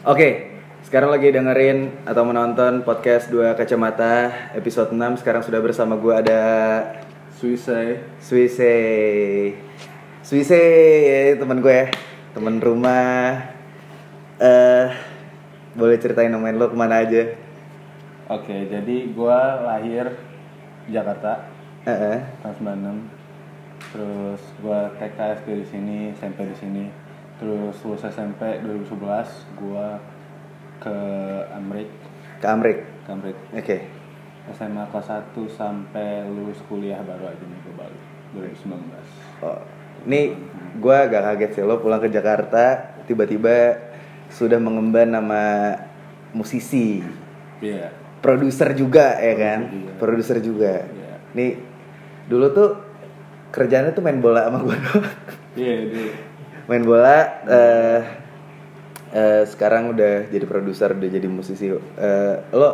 Oke, 0.00 0.48
sekarang 0.88 1.12
lagi 1.12 1.28
dengerin 1.28 2.08
atau 2.08 2.24
menonton 2.24 2.80
podcast 2.88 3.28
Dua 3.28 3.52
Kacamata 3.52 4.32
episode 4.56 4.96
6 4.96 5.20
Sekarang 5.20 5.44
sudah 5.44 5.60
bersama 5.60 5.92
gue 6.00 6.08
ada 6.08 6.40
Suicide 7.36 8.00
Suise 8.16 8.72
Suise 10.24 10.56
ya, 11.04 11.36
temen 11.36 11.60
gue 11.60 11.84
ya 11.84 11.86
Temen 12.32 12.64
rumah. 12.64 13.44
Eh 14.40 14.88
Boleh 15.76 16.00
ceritain 16.00 16.32
nemuin 16.32 16.56
lo 16.56 16.72
ke 16.72 16.76
mana 16.80 17.04
aja? 17.04 17.36
Oke, 18.32 18.72
jadi 18.72 18.96
gua 19.12 19.68
lahir 19.68 20.16
Jakarta 20.88 21.44
Eh, 21.84 21.92
eh. 21.92 22.18
tahun 22.40 22.56
96 23.84 23.92
Terus 23.92 24.40
gua 24.64 24.96
TK 24.96 25.44
SD 25.44 25.48
di 25.60 25.66
sini, 25.68 25.98
SMP 26.16 26.48
di 26.48 26.56
sini 26.56 26.84
Terus 27.40 27.76
lulus 27.88 28.04
SMP 28.04 28.60
2011 28.60 29.56
gua 29.56 29.96
ke 30.76 30.96
Amrik. 31.56 31.88
Ke 32.38 32.46
Amrik? 32.52 32.78
Ke 33.08 33.10
Amrik. 33.10 33.36
Oke. 33.56 33.78
SMA 34.50 34.84
kelas 34.92 35.08
1 35.08 35.36
sampai 35.52 36.26
lulus 36.26 36.58
kuliah 36.66 36.98
baru 37.06 37.30
aja 37.30 37.44
nih 37.44 37.60
ke 37.60 37.70
Bali 37.76 38.00
2019 38.34 39.46
oh, 39.46 39.62
Ini 40.10 40.20
gue 40.80 40.96
agak 40.96 41.22
kaget 41.22 41.50
sih 41.54 41.62
Lo 41.62 41.78
pulang 41.78 42.02
ke 42.02 42.10
Jakarta 42.10 42.98
Tiba-tiba 43.06 43.78
sudah 44.30 44.62
mengemban 44.62 45.10
nama 45.10 45.74
musisi. 46.30 47.02
Iya. 47.58 47.90
Produser 48.22 48.72
juga 48.78 49.18
ya 49.18 49.34
kan? 49.34 49.58
juga. 49.66 49.92
produser 49.98 50.38
juga. 50.38 50.74
Iya. 50.86 51.14
nih 51.34 51.50
dulu 52.30 52.46
tuh 52.54 52.70
kerjanya 53.50 53.90
tuh 53.90 54.06
main 54.06 54.22
bola 54.22 54.46
sama 54.46 54.62
gue 54.62 54.76
doang. 54.78 55.10
Iya, 55.58 55.74
di 55.90 56.02
main 56.66 56.82
bola 56.84 57.18
eh 57.48 58.00
eh, 59.14 59.42
sekarang 59.46 59.94
udah 59.94 60.30
jadi 60.30 60.44
produser 60.46 60.94
udah 60.94 61.10
jadi 61.10 61.28
musisi. 61.30 61.70
Eh, 61.70 62.36
lo 62.54 62.70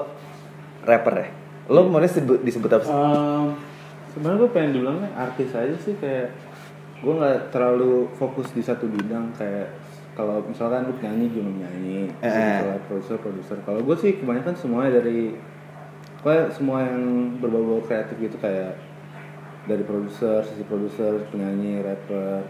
rapper 0.85 1.15
ya? 1.17 1.29
Lo 1.73 1.89
mau 1.91 1.99
disebut 1.99 2.41
disebut 2.47 2.71
apa 2.71 2.85
sih? 2.87 2.95
Um, 2.95 3.57
sebenarnya 4.15 4.39
gue 4.47 4.51
pengen 4.55 4.71
bilangnya 4.81 5.11
artis 5.19 5.51
aja 5.53 5.77
sih 5.83 5.99
kayak 5.99 6.33
gue 7.05 7.13
nggak 7.13 7.53
terlalu 7.53 8.09
fokus 8.17 8.49
di 8.57 8.65
satu 8.65 8.89
bidang 8.89 9.37
kayak 9.37 9.69
kalau 10.17 10.41
misalkan 10.49 10.89
lu 10.89 10.97
nyanyi 10.97 11.29
cuma 11.29 11.53
nyanyi. 11.53 12.09
Eh. 12.25 12.31
misalnya 12.31 12.81
produser 12.89 13.17
produser. 13.21 13.57
Kalau 13.69 13.81
gue 13.85 13.97
sih 14.01 14.17
kebanyakan 14.17 14.55
semuanya 14.57 15.03
dari 15.03 15.37
kayak 16.25 16.57
semua 16.57 16.83
yang 16.89 17.37
berbau 17.39 17.85
kreatif 17.85 18.17
gitu 18.19 18.37
kayak 18.41 18.75
dari 19.67 19.83
produser 19.83 20.47
sisi 20.47 20.63
produser 20.65 21.27
penyanyi 21.31 21.83
rapper 21.83 22.47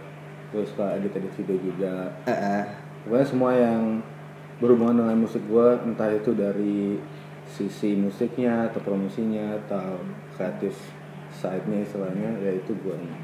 terus 0.55 0.71
kayak 0.75 1.03
edit 1.03 1.13
edit 1.19 1.33
video 1.39 1.57
juga. 1.61 1.95
Eh, 2.27 2.33
eh. 2.33 2.63
pokoknya 3.07 3.27
semua 3.27 3.53
yang 3.55 4.03
berhubungan 4.59 5.05
dengan 5.05 5.17
musik 5.21 5.43
gue 5.47 5.69
entah 5.85 6.11
itu 6.11 6.33
dari 6.33 6.97
sisi 7.47 7.95
musiknya 7.95 8.73
atau 8.73 8.81
promosinya 8.83 9.61
atau 9.65 10.03
kreatif 10.35 10.75
side-nya 11.31 11.85
istilahnya 11.85 12.41
ya 12.43 12.53
itu 12.57 12.73
gue 12.75 12.97
nih 12.97 13.17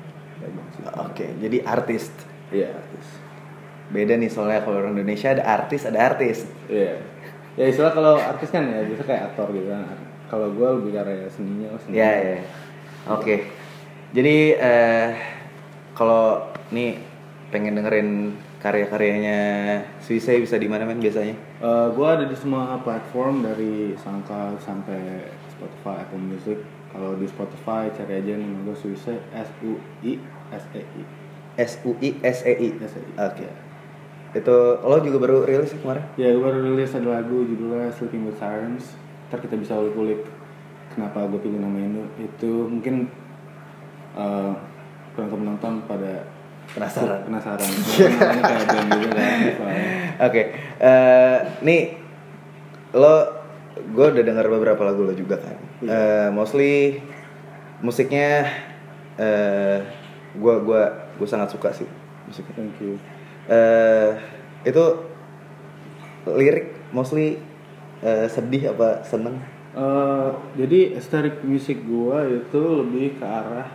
oke 0.98 1.26
jadi 1.38 1.58
artis. 1.64 2.10
Iya 2.52 2.74
artis. 2.74 3.06
Beda 3.92 4.16
nih 4.16 4.30
soalnya 4.32 4.64
kalau 4.64 4.82
orang 4.82 4.98
Indonesia 4.98 5.32
ada 5.32 5.44
artis 5.44 5.86
ada 5.86 5.98
artis. 6.00 6.44
Iya. 6.68 7.00
Ya 7.56 7.64
istilah 7.68 7.92
kalau 7.92 8.16
artis 8.16 8.48
kan 8.48 8.64
ya 8.64 8.84
biasa 8.88 9.02
kayak 9.04 9.22
aktor 9.32 9.52
gitu 9.52 9.68
kan. 9.68 9.96
Kalau 10.32 10.48
gue 10.48 10.68
lebih 10.80 10.90
ke 10.96 10.98
area 11.04 11.28
seninya 11.28 11.68
oh, 11.76 11.80
seni 11.80 12.00
Ya 12.00 12.12
ya. 12.16 12.38
Oke. 13.12 13.48
Jadi 14.12 14.36
eh 14.56 15.08
kalau 15.92 16.48
nih 16.72 17.11
pengen 17.52 17.76
dengerin 17.76 18.32
karya-karyanya 18.64 19.40
Suise 20.00 20.40
bisa 20.40 20.56
di 20.56 20.66
mana 20.66 20.88
men 20.88 20.98
biasanya? 20.98 21.36
Eh, 21.60 21.86
gue 21.92 22.08
ada 22.08 22.24
di 22.24 22.32
semua 22.32 22.80
platform 22.80 23.44
dari 23.44 23.92
SoundCloud 24.00 24.58
sampai 24.64 25.28
Spotify, 25.52 26.00
Apple 26.00 26.24
Music. 26.24 26.58
Kalau 26.88 27.12
di 27.20 27.28
Spotify 27.28 27.92
cari 27.92 28.24
aja 28.24 28.40
nama 28.40 28.56
gue 28.64 28.76
Suisse 28.76 29.12
S 29.36 29.48
U 29.60 29.76
I 30.00 30.16
S 30.50 30.64
E 30.72 30.80
I. 30.80 31.02
S 31.60 31.72
U 31.84 31.92
I 32.00 32.16
S 32.24 32.38
E 32.48 32.52
I. 32.56 32.68
S 32.80 32.92
E 32.96 33.02
I. 33.04 33.12
Oke. 33.20 33.48
Itu 34.32 34.56
lo 34.80 34.96
juga 35.04 35.20
baru 35.20 35.44
rilis 35.44 35.76
kemarin? 35.76 36.08
Ya 36.16 36.32
gue 36.32 36.40
baru 36.40 36.64
rilis 36.72 36.96
ada 36.96 37.20
lagu 37.20 37.44
judulnya 37.44 37.92
Sleeping 37.92 38.32
with 38.32 38.40
Sirens. 38.40 38.96
Ntar 39.28 39.44
kita 39.44 39.60
bisa 39.60 39.76
ulik-ulik 39.76 40.24
kenapa 40.96 41.28
gue 41.28 41.40
pilih 41.40 41.60
nama 41.60 41.76
itu. 41.84 42.02
Itu 42.16 42.50
mungkin 42.72 43.12
uh, 44.16 44.56
penonton-penonton 45.12 45.84
pada 45.84 46.24
Penasaran. 46.72 47.20
penasaran. 47.28 47.70
Band 48.72 48.88
juga 48.96 49.10
kan. 49.12 49.38
Oke. 50.28 50.42
Eh 50.80 51.38
nih 51.60 51.82
lo 52.96 53.16
gue 53.92 54.06
udah 54.12 54.24
dengar 54.24 54.46
beberapa 54.48 54.80
lagu 54.84 55.04
lo 55.04 55.12
juga 55.12 55.36
kan. 55.36 55.56
Eh 55.84 56.28
mostly 56.32 57.00
musiknya 57.84 58.48
eh 59.20 59.84
gua 60.38 60.64
gua 60.64 60.82
gua 61.20 61.28
sangat 61.28 61.52
suka 61.52 61.74
sih 61.76 61.88
musiknya. 62.24 62.54
Thank 62.56 62.80
you. 62.80 62.96
eh 63.50 64.14
itu 64.62 64.84
lirik 66.30 66.70
mostly 66.94 67.42
eh, 68.00 68.30
sedih 68.30 68.70
apa 68.72 69.02
seneng 69.02 69.42
Uh, 69.72 70.36
jadi 70.52 71.00
estetik 71.00 71.40
musik 71.48 71.80
gua 71.88 72.28
itu 72.28 72.60
lebih 72.60 73.16
ke 73.16 73.24
arah 73.24 73.72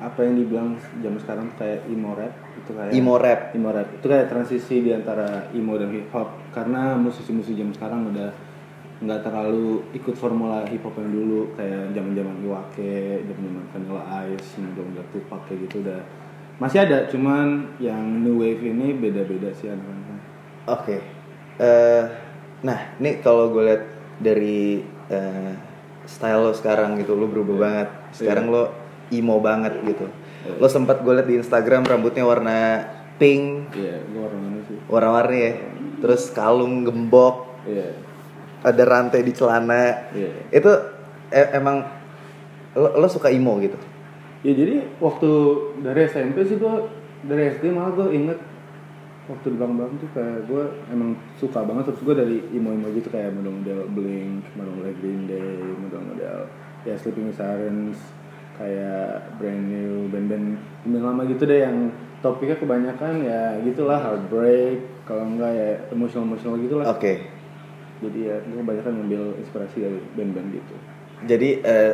apa 0.00 0.24
yang 0.24 0.34
dibilang 0.40 0.80
zaman 1.04 1.20
sekarang 1.20 1.46
kayak 1.60 1.84
emo 1.92 2.16
rap 2.16 2.32
itu 2.56 2.70
kayak 2.72 2.90
emo 2.96 3.14
rap. 3.20 3.40
emo 3.52 3.68
rap. 3.68 3.88
Itu 4.00 4.06
kayak 4.08 4.32
transisi 4.32 4.80
di 4.80 4.90
antara 4.96 5.52
emo 5.52 5.76
dan 5.76 5.92
hip 5.92 6.08
hop 6.16 6.40
karena 6.56 6.96
musisi-musisi 6.96 7.52
zaman 7.52 7.76
sekarang 7.76 8.00
udah 8.08 8.32
nggak 9.00 9.20
terlalu 9.24 9.84
ikut 9.92 10.16
formula 10.16 10.64
hip 10.72 10.80
hop 10.84 10.96
yang 10.96 11.12
dulu 11.12 11.52
kayak 11.52 11.92
zaman 11.92 12.12
zaman 12.16 12.34
Iwake, 12.40 13.24
zaman 13.28 13.42
zaman 13.44 13.64
Vanilla 13.76 14.02
Ice, 14.32 14.48
zaman 14.56 14.72
zaman 14.72 15.06
Tupac 15.12 15.40
kayak 15.48 15.58
gitu 15.68 15.76
udah 15.84 16.00
masih 16.60 16.78
ada 16.84 17.08
cuman 17.08 17.76
yang 17.80 18.04
new 18.20 18.40
wave 18.40 18.60
ini 18.60 18.92
beda-beda 18.96 19.48
sih 19.56 19.68
anak-anaknya. 19.68 20.18
oke. 20.68 20.96
Eh 21.60 22.04
nah 22.60 22.92
nih 23.00 23.24
kalau 23.24 23.52
gue 23.52 23.64
lihat 23.68 23.84
dari 24.20 24.84
eh, 25.08 25.52
style 26.04 26.40
lo 26.40 26.52
sekarang 26.52 27.00
gitu 27.00 27.16
lo 27.16 27.28
berubah 27.28 27.56
banget. 27.56 27.88
Sekarang 28.12 28.52
lo 28.52 28.89
emo 29.10 29.38
banget 29.42 29.74
gitu. 29.84 30.06
Lo 30.56 30.66
sempat 30.66 31.02
gue 31.04 31.12
lihat 31.12 31.28
di 31.28 31.36
Instagram 31.38 31.84
rambutnya 31.84 32.24
warna 32.24 32.58
pink. 33.20 33.76
Iya, 33.76 34.00
gua 34.16 34.22
orang 34.32 34.40
mana 34.40 34.60
sih? 34.64 34.78
warna-warni 34.88 35.38
ya. 35.38 35.52
Terus 36.00 36.22
kalung 36.32 36.82
gembok. 36.88 37.50
Iya. 37.68 37.92
ada 38.60 38.82
rantai 38.84 39.24
di 39.24 39.32
celana. 39.32 40.12
Iya. 40.12 40.52
itu 40.52 40.70
e- 41.32 41.50
emang 41.56 41.80
lo, 42.76 42.92
lo 42.96 43.08
suka 43.08 43.32
emo 43.32 43.56
gitu? 43.60 43.76
Ya 44.44 44.52
jadi 44.56 44.84
waktu 45.00 45.30
dari 45.80 46.08
SMP 46.08 46.44
sih 46.44 46.56
gue 46.60 46.74
dari 47.24 47.56
SD 47.56 47.72
malah 47.72 47.92
gue 47.92 48.08
inget 48.12 48.36
waktu 49.28 49.46
di 49.54 49.56
Bang 49.60 49.76
tuh 49.96 50.10
kayak 50.12 50.44
gue 50.44 50.64
emang 50.92 51.16
suka 51.40 51.64
banget. 51.64 51.92
Terus 51.92 52.02
gue 52.04 52.14
dari 52.16 52.36
emo-emo 52.52 52.92
gitu 52.92 53.08
kayak 53.08 53.32
model-model 53.36 53.80
Blink, 53.96 54.42
model-model 54.58 54.94
Green 55.00 55.22
Day, 55.24 55.60
model-model 55.80 56.38
ya 56.84 56.94
Sleeping 56.96 57.32
Sirens, 57.36 57.96
kayak 58.60 59.40
brand 59.40 59.64
new 59.72 60.04
band-band 60.12 60.60
band 60.84 61.00
lama 61.00 61.24
gitu 61.24 61.48
deh 61.48 61.64
yang 61.64 61.88
topiknya 62.20 62.60
kebanyakan 62.60 63.24
ya 63.24 63.56
gitulah 63.64 63.96
heartbreak 63.96 64.84
kalau 65.08 65.24
enggak 65.24 65.52
ya 65.56 65.70
emotional-emotional 65.88 66.60
gitu 66.60 66.74
lah 66.76 66.92
oke. 66.92 67.12
Jadi 68.00 68.18
ya 68.32 68.36
gue 68.40 68.60
kebanyakan 68.60 68.92
ngambil 68.96 69.22
inspirasi 69.44 69.76
dari 69.84 69.98
band-band 70.16 70.48
gitu. 70.56 70.74
Jadi 71.24 71.48
eh, 71.60 71.92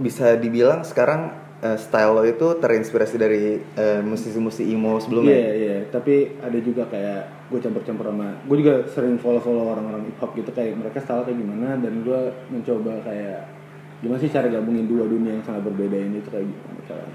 bisa 0.00 0.40
dibilang 0.40 0.84
sekarang 0.84 1.32
eh, 1.60 1.76
style 1.76 2.12
lo 2.16 2.24
itu 2.24 2.56
terinspirasi 2.56 3.16
dari 3.20 3.60
eh, 3.60 4.00
musisi-musisi 4.00 4.68
emo 4.72 4.96
sebelumnya. 5.00 5.36
Iya 5.36 5.52
iya, 5.52 5.76
tapi 5.88 6.36
ada 6.40 6.58
juga 6.60 6.88
kayak 6.88 7.48
gue 7.52 7.60
campur-campur 7.60 8.08
sama, 8.08 8.40
gue 8.48 8.56
juga 8.64 8.74
sering 8.88 9.20
follow-follow 9.20 9.76
orang-orang 9.76 10.08
hip 10.08 10.16
hop 10.16 10.32
gitu 10.32 10.48
kayak 10.48 10.80
mereka 10.80 11.04
style 11.04 11.28
kayak 11.28 11.36
gimana 11.36 11.76
dan 11.76 12.00
gue 12.00 12.20
mencoba 12.48 13.04
kayak 13.04 13.61
gimana 14.02 14.18
sih 14.18 14.30
cara 14.34 14.50
gabungin 14.50 14.90
dua 14.90 15.06
dunia 15.06 15.38
yang 15.38 15.46
sangat 15.46 15.62
berbeda 15.70 15.94
ini 15.94 16.18
itu 16.18 16.28
kayak 16.28 16.50
gimana 16.50 16.80
cara 16.90 17.06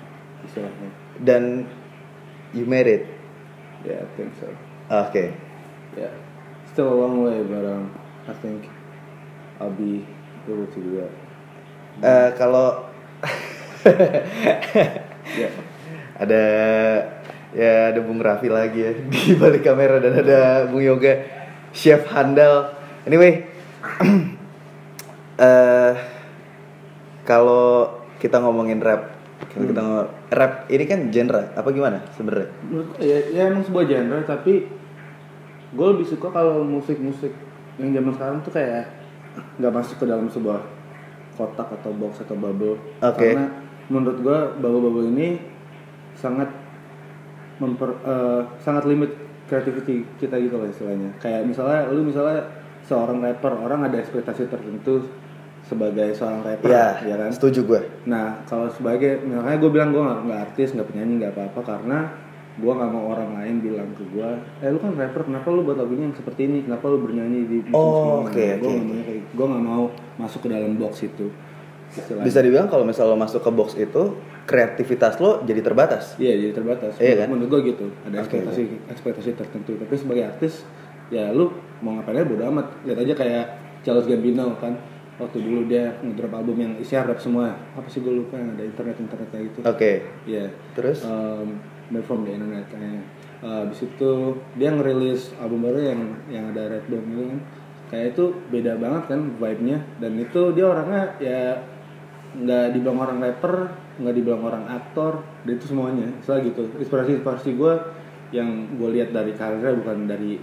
istilahnya. 0.48 0.90
Dan 1.20 1.44
you 2.56 2.64
made 2.64 2.88
it. 2.88 3.04
Ya, 3.84 4.02
I 4.02 4.08
think 4.16 4.32
so. 4.40 4.48
Oke. 4.88 5.36
Ya, 6.00 6.10
still 6.72 6.96
a 6.96 6.98
long 6.98 7.28
way, 7.28 7.44
but 7.44 7.68
um, 7.68 7.92
I 8.24 8.34
think 8.40 8.72
I'll 9.60 9.76
be 9.76 10.08
able 10.48 10.72
to 10.72 10.80
do 10.80 10.92
that. 11.04 11.14
Eh, 12.00 12.30
kalau 12.40 12.88
Ya, 15.28 15.50
ada 16.16 16.44
ya 17.52 17.72
ada 17.92 18.00
Bung 18.00 18.24
Raffi 18.24 18.48
lagi 18.48 18.80
ya 18.80 18.92
di 18.96 19.36
balik 19.36 19.68
kamera 19.68 20.00
dan 20.00 20.16
ada 20.16 20.72
Bung 20.72 20.80
Yoga 20.80 21.20
chef 21.76 22.08
handal. 22.08 22.72
Anyway, 23.04 23.44
eh 25.44 25.92
kalau 27.28 27.92
kita 28.24 28.40
ngomongin 28.40 28.80
rap, 28.80 29.20
kalau 29.52 29.66
kita 29.68 29.82
ngomong 29.84 30.08
rap 30.32 30.54
ini 30.72 30.84
kan 30.88 31.00
genre 31.12 31.52
apa 31.54 31.70
gimana 31.76 32.00
sebenarnya? 32.16 32.50
ya, 33.04 33.18
ya 33.36 33.42
emang 33.52 33.68
sebuah 33.68 33.84
genre 33.84 34.20
tapi 34.24 34.66
gue 35.76 35.88
lebih 35.92 36.08
suka 36.08 36.32
kalau 36.32 36.64
musik-musik 36.64 37.36
yang 37.76 37.92
zaman 37.92 38.16
sekarang 38.16 38.40
tuh 38.42 38.54
kayak 38.56 38.88
nggak 39.60 39.74
masuk 39.76 40.00
ke 40.00 40.06
dalam 40.08 40.32
sebuah 40.32 40.64
kotak 41.38 41.70
atau 41.70 41.92
box 41.94 42.24
atau 42.26 42.34
bubble 42.34 42.80
Oke. 43.04 43.36
karena 43.36 43.46
menurut 43.92 44.18
gue 44.24 44.40
bubble-bubble 44.58 45.12
ini 45.14 45.38
sangat 46.18 46.50
memper 47.62 47.94
eh, 48.02 48.42
sangat 48.64 48.90
limit 48.90 49.14
creativity 49.46 50.08
kita 50.18 50.42
gitu 50.42 50.58
lah 50.58 50.68
istilahnya 50.72 51.14
kayak 51.22 51.46
misalnya 51.46 51.86
lu 51.94 52.02
misalnya 52.02 52.42
seorang 52.88 53.22
rapper 53.22 53.54
orang 53.54 53.86
ada 53.86 54.02
ekspektasi 54.02 54.50
tertentu 54.50 55.06
sebagai 55.68 56.16
seorang 56.16 56.42
rapper 56.48 56.68
Iya, 56.72 56.88
ya 57.04 57.16
kan 57.20 57.30
setuju 57.36 57.60
gue. 57.68 57.82
Nah, 58.08 58.40
kalau 58.48 58.72
sebagai 58.72 59.20
makanya 59.28 59.60
gue 59.60 59.72
bilang 59.72 59.90
gue 59.92 60.00
nggak 60.00 60.40
artis, 60.52 60.72
nggak 60.72 60.88
penyanyi, 60.88 61.14
nggak 61.20 61.34
apa-apa 61.36 61.62
karena 61.62 62.00
gue 62.58 62.74
nggak 62.74 62.90
mau 62.90 63.14
orang 63.14 63.38
lain 63.38 63.56
bilang 63.62 63.90
ke 63.94 64.02
gue, 64.10 64.30
eh 64.66 64.70
lu 64.74 64.82
kan 64.82 64.96
rapper, 64.98 65.30
kenapa 65.30 65.48
lu 65.54 65.62
buat 65.62 65.78
lagunya 65.78 66.10
yang 66.10 66.18
seperti 66.18 66.50
ini, 66.50 66.66
kenapa 66.66 66.90
lu 66.90 66.98
bernyanyi 67.04 67.40
di 67.46 67.58
musim 67.70 67.76
Oh, 67.78 68.26
sebelumnya?" 68.26 68.34
oke, 68.34 68.46
Gue 68.58 68.72
nggak 68.74 68.88
mau 68.88 69.04
kayak, 69.06 69.24
gue 69.30 69.46
nggak 69.46 69.66
mau 69.68 69.84
masuk 70.18 70.40
ke 70.42 70.50
dalam 70.50 70.72
box 70.80 70.94
itu. 71.06 71.28
Istilahnya. 71.88 72.26
Bisa 72.28 72.40
dibilang 72.44 72.68
kalau 72.68 72.84
misalnya 72.84 73.14
lo 73.14 73.20
masuk 73.20 73.42
ke 73.46 73.52
box 73.54 73.70
itu, 73.78 74.04
kreativitas 74.50 75.20
lo 75.22 75.44
jadi 75.46 75.62
terbatas. 75.62 76.18
Iya, 76.18 76.34
jadi 76.36 76.52
terbatas. 76.56 76.94
Iya 76.98 77.14
kan? 77.24 77.28
Menurut 77.32 77.50
gue 77.54 77.62
gitu, 77.78 77.86
ada 78.04 78.16
Oke, 78.24 78.42
ekspektasi 78.42 78.64
ekspektasi 78.90 79.30
tertentu. 79.38 79.72
Tapi 79.78 79.94
sebagai 79.94 80.24
artis, 80.26 80.66
ya 81.14 81.30
lu 81.32 81.54
mau 81.80 81.96
ngapain 82.00 82.18
aja 82.18 82.26
bodo 82.26 82.44
amat. 82.50 82.68
Lihat 82.90 83.00
aja 83.06 83.14
kayak 83.14 83.46
Charles 83.86 84.08
Gambino 84.10 84.58
kan, 84.58 84.74
waktu 85.18 85.38
dulu 85.42 85.66
dia 85.66 85.98
ngedrop 86.06 86.34
album 86.34 86.58
yang 86.62 86.74
isinya 86.78 87.10
rap 87.14 87.20
semua. 87.20 87.58
Apa 87.74 87.90
sih 87.90 88.02
gue 88.06 88.14
lupa 88.14 88.38
ada 88.38 88.64
internet 88.64 88.98
internet 89.02 89.28
kayak 89.34 89.44
gitu. 89.52 89.60
Oke. 89.66 89.92
Iya. 90.30 90.54
Terus? 90.78 91.02
um, 91.06 91.58
Made 91.88 92.04
from 92.04 92.28
the 92.28 92.36
internet 92.36 92.68
kayaknya. 92.68 93.00
Uh, 93.40 93.64
abis 93.70 93.88
itu 93.88 94.12
dia 94.60 94.74
ngerilis 94.74 95.32
album 95.40 95.64
baru 95.64 95.80
yang 95.80 96.02
yang 96.28 96.46
ada 96.52 96.68
Red 96.68 96.86
Dome 96.92 97.08
gitu 97.16 97.24
kan. 97.32 97.40
Kayak 97.88 98.06
itu 98.12 98.26
beda 98.52 98.74
banget 98.76 99.04
kan 99.08 99.22
vibe-nya 99.40 99.78
dan 100.04 100.12
itu 100.20 100.42
dia 100.52 100.66
orangnya 100.68 101.04
ya 101.24 101.56
nggak 102.36 102.76
dibilang 102.76 103.00
orang 103.00 103.18
rapper, 103.24 103.72
nggak 104.04 104.16
dibilang 104.20 104.44
orang 104.44 104.68
aktor, 104.68 105.24
dan 105.48 105.54
itu 105.56 105.66
semuanya. 105.72 106.12
Soalnya 106.20 106.52
gitu. 106.52 106.68
Inspirasi-inspirasi 106.76 107.56
gue 107.56 107.74
yang 108.36 108.76
gue 108.76 108.90
lihat 109.00 109.16
dari 109.16 109.32
karirnya 109.32 109.80
bukan 109.80 110.12
dari 110.12 110.36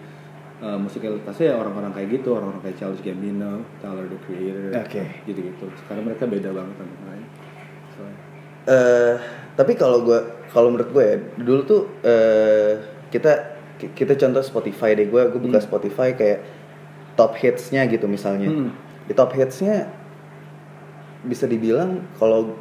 uh, 0.65 0.79
musikalitasnya 0.81 1.53
ya 1.53 1.57
orang-orang 1.57 1.93
kayak 1.93 2.09
gitu, 2.11 2.33
orang-orang 2.33 2.65
kayak 2.65 2.77
Charles 2.81 2.99
Gambino, 2.99 3.61
Tyler 3.79 4.09
the 4.09 4.17
Creator, 4.25 4.73
Oke. 4.81 5.03
gitu-gitu. 5.23 5.65
Sekarang 5.79 6.09
mereka 6.09 6.25
beda 6.25 6.49
banget 6.51 6.75
sama 6.75 6.89
yang 6.91 7.07
lain. 7.07 7.25
Soalnya. 7.93 8.19
eh 8.65 9.15
tapi 9.55 9.77
kalau 9.77 10.01
gue 10.01 10.19
kalau 10.51 10.73
menurut 10.73 10.89
gue 10.91 11.05
ya 11.05 11.17
dulu 11.39 11.61
tuh 11.63 11.81
eh 12.01 12.81
kita 13.07 13.61
kita 13.93 14.17
contoh 14.17 14.41
Spotify 14.41 14.97
deh 14.97 15.05
gue 15.05 15.23
gue 15.29 15.39
buka 15.39 15.61
Spotify 15.61 16.11
kayak 16.11 16.41
top 17.15 17.37
hitsnya 17.37 17.85
gitu 17.87 18.09
misalnya 18.09 18.49
Hmm. 18.49 18.73
di 19.05 19.13
top 19.13 19.31
hitsnya 19.31 19.93
bisa 21.23 21.45
dibilang 21.45 22.03
kalau 22.17 22.57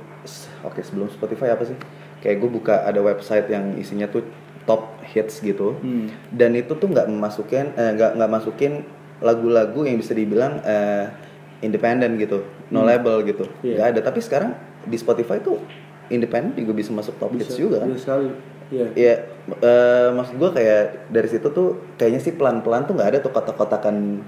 oke 0.62 0.80
sebelum 0.80 1.08
Spotify 1.08 1.50
apa 1.50 1.66
sih 1.66 1.78
kayak 2.20 2.38
gue 2.38 2.50
buka 2.52 2.84
ada 2.84 3.00
website 3.00 3.48
yang 3.48 3.74
isinya 3.76 4.06
tuh 4.06 4.22
top 4.64 4.82
hits 5.04 5.40
gitu 5.40 5.76
Hmm. 5.76 6.08
dan 6.30 6.54
itu 6.54 6.72
tuh 6.72 6.88
nggak 6.88 7.06
memasukin 7.06 7.72
eh, 7.74 7.92
nggak 7.94 8.16
nggak 8.16 8.32
masukin 8.32 8.88
lagu-lagu 9.20 9.84
yang 9.84 9.96
bisa 9.96 10.12
dibilang 10.12 10.60
eh, 10.62 11.08
independen 11.60 12.16
gitu 12.16 12.44
no 12.70 12.84
label 12.84 13.24
gitu 13.24 13.48
Iya. 13.62 13.76
nggak 13.76 13.88
ada 13.90 14.00
tapi 14.04 14.20
sekarang 14.20 14.52
di 14.84 14.96
Spotify 14.96 15.40
tuh 15.40 15.60
independen 16.08 16.56
juga 16.58 16.74
bisa 16.74 16.92
masuk 16.92 17.16
top 17.18 17.32
hits 17.34 17.56
juga 17.56 17.82
kan 17.82 17.90
Bisa. 17.90 18.20
Iya. 18.72 18.88
Iya, 18.96 19.16
eh, 19.54 20.08
maksud 20.10 20.36
gue 20.36 20.50
kayak 20.52 20.84
dari 21.08 21.28
situ 21.28 21.46
tuh 21.48 21.68
kayaknya 21.94 22.20
sih 22.20 22.34
pelan-pelan 22.34 22.84
tuh 22.84 22.96
nggak 22.96 23.06
ada 23.08 23.20
tuh 23.20 23.30
kotak-kotakan 23.30 24.24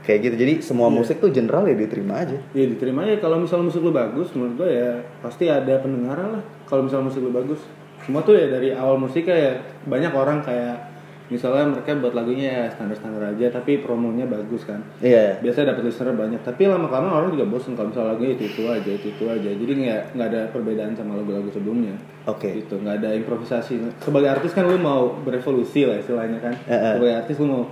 kayak 0.00 0.20
gitu. 0.22 0.34
Jadi 0.38 0.52
semua 0.60 0.86
Iya. 0.86 0.94
musik 0.94 1.16
tuh 1.18 1.28
general 1.28 1.66
ya 1.66 1.74
diterima 1.74 2.14
aja. 2.16 2.38
Iya 2.50 2.66
diterima 2.68 3.02
aja 3.02 3.18
kalau 3.18 3.36
misal 3.38 3.60
musik 3.60 3.80
lu 3.80 3.90
bagus 3.90 4.30
menurut 4.30 4.54
gue 4.56 4.70
ya 4.70 4.90
pasti 5.18 5.44
ada 5.44 5.74
pendengaran 5.76 6.38
lah 6.38 6.42
kalau 6.64 6.86
misal 6.86 7.02
musik 7.02 7.18
lu 7.18 7.28
bagus 7.30 7.60
semua 8.02 8.20
tuh 8.20 8.34
ya 8.34 8.46
dari 8.48 8.70
awal 8.70 8.96
musiknya 8.96 9.36
ya 9.36 9.52
banyak 9.84 10.10
orang 10.10 10.40
kayak 10.40 10.88
misalnya 11.26 11.62
mereka 11.70 11.94
buat 11.94 12.10
lagunya 12.10 12.46
ya 12.50 12.64
standar-standar 12.68 13.22
aja 13.30 13.46
tapi 13.52 13.78
promonya 13.78 14.26
bagus 14.26 14.66
kan 14.66 14.82
Iya. 14.98 15.38
biasanya 15.38 15.72
dapat 15.72 15.86
listener 15.86 16.10
banyak 16.12 16.42
tapi 16.42 16.66
lama-lama 16.66 17.06
orang 17.16 17.30
juga 17.30 17.46
bosen 17.46 17.72
kalau 17.72 17.94
misal 17.94 18.02
lagunya 18.04 18.34
itu 18.34 18.50
itu 18.50 18.66
aja 18.66 18.90
itu 18.90 19.06
itu 19.08 19.24
aja 19.24 19.46
jadi 19.48 19.72
nggak 19.72 20.02
nggak 20.18 20.26
ada 20.28 20.40
perbedaan 20.50 20.92
sama 20.92 21.14
lagu-lagu 21.14 21.46
sebelumnya 21.48 21.94
Oke. 22.26 22.50
gitu 22.58 22.82
nggak 22.82 22.98
ada 22.98 23.14
improvisasi 23.14 23.78
sebagai 24.00 24.26
artis 24.28 24.50
kan 24.50 24.66
lu 24.66 24.74
mau 24.76 25.14
berevolusi 25.16 25.86
lah 25.86 26.02
istilahnya 26.02 26.42
kan 26.42 26.54
Eh, 26.66 26.74
eh. 26.74 26.92
sebagai 26.98 27.14
artis 27.16 27.36
lu 27.38 27.46
mau 27.46 27.62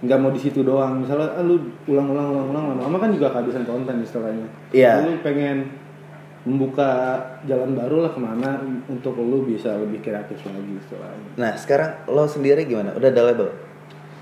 nggak 0.00 0.16
mau 0.16 0.30
di 0.30 0.40
situ 0.40 0.62
doang 0.62 1.02
misalnya 1.02 1.34
ah, 1.34 1.42
lu 1.42 1.58
ulang-ulang 1.84 2.30
ulang-ulang 2.30 2.64
lama-lama 2.72 2.96
kan 2.96 3.10
juga 3.10 3.28
kehabisan 3.28 3.66
konten 3.66 3.98
istilahnya 4.00 4.46
Iya. 4.70 5.02
lu 5.02 5.18
pengen 5.20 5.66
membuka 6.40 6.88
jalan 7.44 7.76
baru 7.76 8.08
lah 8.08 8.12
ke 8.12 8.20
mana 8.20 8.56
untuk 8.88 9.12
lu 9.16 9.44
bisa 9.44 9.76
lebih 9.76 10.00
kreatif 10.00 10.40
lagi 10.42 10.72
istilahnya 10.72 11.28
Nah 11.36 11.52
sekarang 11.54 12.08
lo 12.08 12.24
sendiri 12.24 12.64
gimana? 12.64 12.96
Udah 12.96 13.08
ada 13.08 13.22
label? 13.28 13.48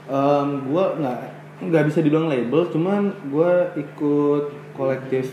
Em, 0.09 0.49
gua 0.67 0.99
nggak 0.99 1.19
nggak 1.69 1.85
bisa 1.87 1.99
dibilang 2.03 2.26
label 2.26 2.67
cuman 2.69 3.03
gua 3.29 3.70
ikut 3.75 4.44
kolektif 4.75 5.31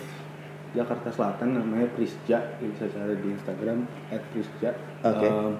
Jakarta 0.76 1.08
Selatan 1.08 1.56
namanya 1.56 1.88
Prisja 1.96 2.60
Lu 2.60 2.70
bisa 2.70 2.86
cari 2.86 3.16
di 3.18 3.32
Instagram 3.32 3.88
@prisja 4.30 4.76
Oke. 5.02 5.26
Em, 5.26 5.54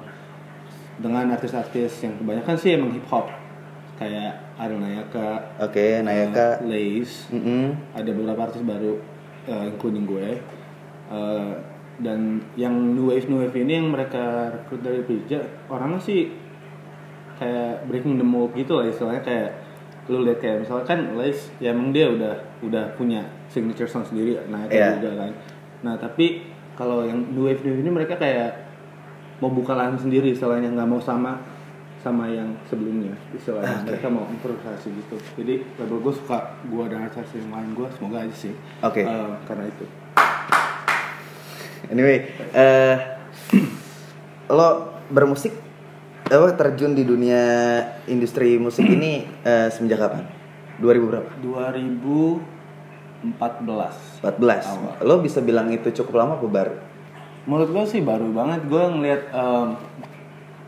dengan 0.96 1.28
artis-artis 1.28 1.92
yang 2.02 2.16
kebanyakan 2.16 2.56
sih 2.56 2.72
emang 2.72 2.94
hip 2.94 3.04
hop 3.10 3.28
kayak 3.96 4.36
Ariel 4.56 4.80
Nayaka, 4.80 5.56
Oke, 5.58 6.00
Nayaka. 6.00 6.60
eh, 6.62 6.68
Lace, 6.68 7.32
Mm-mm. 7.32 7.72
ada 7.92 8.12
beberapa 8.12 8.42
artis 8.44 8.60
baru 8.62 9.00
eh, 9.44 9.66
including 9.68 10.04
gue 10.06 10.30
Eh, 11.06 11.54
dan 11.96 12.42
yang 12.58 12.74
new 12.92 13.08
wave 13.08 13.30
new 13.30 13.40
wave 13.40 13.56
ini 13.56 13.78
yang 13.78 13.88
mereka 13.88 14.52
rekrut 14.52 14.84
dari 14.84 15.00
Prisja 15.00 15.40
orangnya 15.70 16.02
sih 16.02 16.28
kayak 17.38 17.86
breaking 17.88 18.18
the 18.18 18.26
mold 18.26 18.52
gitu 18.52 18.80
lah 18.80 18.88
istilahnya 18.88 19.22
kayak 19.22 19.50
lu 20.08 20.22
lihat 20.22 20.38
kayak 20.38 20.58
misalnya 20.62 20.86
kan 20.86 21.00
Lace 21.16 21.50
ya 21.58 21.72
emang 21.72 21.90
dia 21.90 22.10
udah 22.10 22.36
udah 22.62 22.94
punya 22.94 23.24
signature 23.48 23.88
sound 23.88 24.06
sendiri 24.06 24.38
nah 24.48 24.66
itu 24.66 24.76
Iya. 24.76 24.98
juga 24.98 25.12
kan 25.24 25.32
nah 25.82 25.96
tapi 25.96 26.46
kalau 26.74 27.04
yang 27.04 27.22
new 27.32 27.48
wave 27.48 27.64
new 27.64 27.72
wave 27.72 27.82
ini 27.82 27.92
mereka 27.94 28.16
kayak 28.16 28.66
mau 29.40 29.52
buka 29.52 29.72
lahan 29.72 29.96
sendiri 29.96 30.32
istilahnya 30.32 30.72
nggak 30.72 30.90
mau 30.90 31.00
sama 31.00 31.40
sama 32.00 32.30
yang 32.30 32.54
sebelumnya 32.66 33.16
istilahnya 33.32 33.82
Oke. 33.82 33.88
mereka 33.94 34.08
mau 34.10 34.26
improvisasi 34.28 34.94
gitu 34.94 35.16
jadi 35.38 35.64
label 35.80 36.02
gue 36.02 36.14
suka 36.14 36.60
gue 36.66 36.84
dan 36.86 37.08
artis 37.08 37.34
yang 37.34 37.50
lain 37.50 37.72
gue 37.74 37.88
semoga 37.96 38.22
aja 38.22 38.36
sih 38.36 38.54
Oke. 38.84 39.02
Eh, 39.02 39.32
karena 39.48 39.66
itu 39.66 39.86
Anyway, 41.92 42.26
eh 42.54 42.96
lo 44.50 44.88
bermusik 45.10 45.54
apa 46.26 46.58
terjun 46.58 46.98
di 46.98 47.06
dunia 47.06 47.44
industri 48.10 48.58
musik 48.58 48.86
ini 48.86 49.26
eh, 49.46 49.70
semenjak 49.70 50.00
kapan? 50.02 50.26
2000 50.82 51.10
berapa? 51.10 51.30
2014 51.40 54.22
14. 54.22 54.26
Awal. 54.26 54.94
Lo 55.06 55.22
bisa 55.22 55.42
bilang 55.42 55.70
itu 55.70 55.90
cukup 55.94 56.18
lama 56.22 56.34
apa 56.38 56.48
baru? 56.50 56.76
menurut 57.46 57.70
gue 57.70 57.86
sih 57.86 58.02
baru 58.02 58.34
banget 58.34 58.66
gue 58.66 58.84
ngeliat 58.90 59.30
um, 59.30 59.78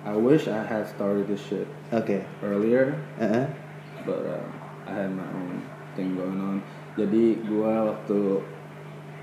I 0.06 0.14
wish 0.14 0.46
I 0.46 0.62
had 0.62 0.86
started 0.86 1.26
this 1.26 1.42
shit 1.42 1.66
Oke. 1.90 2.22
earlier 2.46 2.94
Heeh. 3.18 3.50
but 4.06 4.22
uh, 4.22 4.46
I 4.86 4.94
had 4.94 5.10
my 5.10 5.26
own 5.26 5.66
thing 5.98 6.14
going 6.14 6.38
on 6.38 6.62
jadi 6.94 7.42
gue 7.42 7.74
waktu 7.82 8.20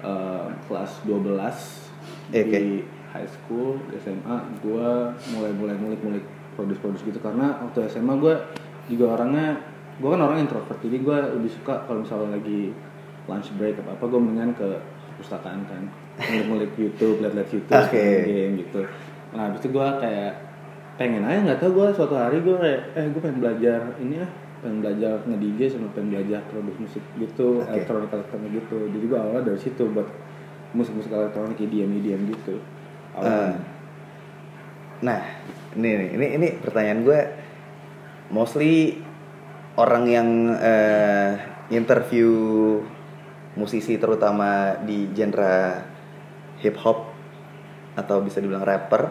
uh, 0.03 0.51
kelas 0.67 0.99
12 1.07 1.84
Oke. 2.31 2.43
di 2.43 2.83
high 3.15 3.31
school 3.31 3.79
di 3.89 3.97
SMA 4.03 4.37
gue 4.59 4.89
mulai 5.37 5.53
mulai 5.55 5.75
ngulik-ngulik 5.79 6.27
produce-produce 6.59 7.07
gitu 7.07 7.19
karena 7.23 7.63
waktu 7.63 7.87
SMA 7.87 8.15
gue 8.19 8.35
juga 8.91 9.19
orangnya 9.19 9.59
gue 10.03 10.09
kan 10.11 10.21
orang 10.21 10.43
introvert 10.43 10.79
jadi 10.83 10.97
gue 10.99 11.19
lebih 11.39 11.51
suka 11.55 11.87
kalau 11.87 12.03
misalnya 12.03 12.35
lagi 12.35 12.75
lunch 13.31 13.49
break 13.55 13.79
apa 13.81 13.95
apa 13.95 14.05
gue 14.11 14.21
mendingan 14.21 14.53
ke 14.59 14.69
perpustakaan 15.15 15.63
kan 15.71 15.83
ngulik-ngulik 16.19 16.73
YouTube 16.83 17.23
liat-liat 17.23 17.49
YouTube 17.55 17.87
main 17.95 18.27
game 18.27 18.55
gitu 18.67 18.83
nah 19.35 19.51
habis 19.51 19.63
itu 19.63 19.69
gue 19.71 19.89
kayak 20.03 20.33
pengen 20.95 21.23
aja 21.27 21.39
nggak 21.43 21.59
tau 21.59 21.71
gue 21.75 21.87
suatu 21.95 22.15
hari 22.15 22.39
gue 22.43 22.55
kayak 22.55 22.81
eh 22.95 23.07
gue 23.11 23.21
pengen 23.23 23.39
belajar 23.43 23.81
ini 23.99 24.23
ya 24.23 24.29
pengen 24.63 24.79
belajar 24.83 25.15
nge 25.27 25.39
DJ 25.43 25.61
sama 25.75 25.91
pengen 25.95 26.09
belajar 26.15 26.41
produksi 26.51 26.81
musik 26.87 27.05
gitu 27.19 27.49
Oke. 27.63 27.71
elektronik 27.75 28.11
elektronik 28.15 28.51
gitu 28.63 28.79
jadi 28.91 29.05
gue 29.11 29.19
awalnya 29.19 29.43
dari 29.51 29.61
situ 29.61 29.85
buat 29.91 30.09
musik 30.75 30.93
musik 30.99 31.15
elektronik 31.15 31.57
EDM 31.57 32.03
EDM 32.03 32.21
gitu 32.35 32.59
awalnya. 33.15 33.31
Eh, 33.31 33.55
nah, 35.07 35.21
ini 35.79 35.89
nih, 35.89 36.09
ini 36.19 36.27
ini 36.35 36.49
pertanyaan 36.59 37.01
gue 37.07 37.21
mostly 38.35 38.99
orang 39.79 40.05
yang 40.11 40.29
eh, 40.59 41.31
interview 41.71 42.31
musisi 43.55 43.95
terutama 43.97 44.83
di 44.83 45.07
genre 45.15 45.87
hip 46.59 46.75
hop 46.83 47.15
atau 47.95 48.19
bisa 48.19 48.43
dibilang 48.43 48.67
rapper 48.67 49.07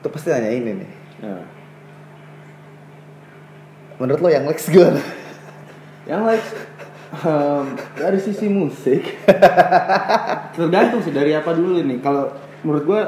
itu 0.00 0.08
pasti 0.08 0.32
nanya 0.32 0.48
ini 0.48 0.72
nih. 0.72 0.92
Ya. 1.20 1.36
menurut 4.00 4.24
lo 4.24 4.32
yang 4.32 4.48
Lex 4.48 4.72
gimana 4.72 5.04
Yang 6.08 6.22
like 6.24 6.48
em, 7.12 7.64
dari 7.98 8.18
sisi 8.18 8.46
musik 8.46 9.02
tergantung 10.56 11.00
sih 11.02 11.12
dari 11.14 11.34
apa 11.34 11.50
dulu 11.52 11.80
nih. 11.82 11.98
Kalau 12.00 12.30
menurut 12.62 12.84
gua 12.86 13.02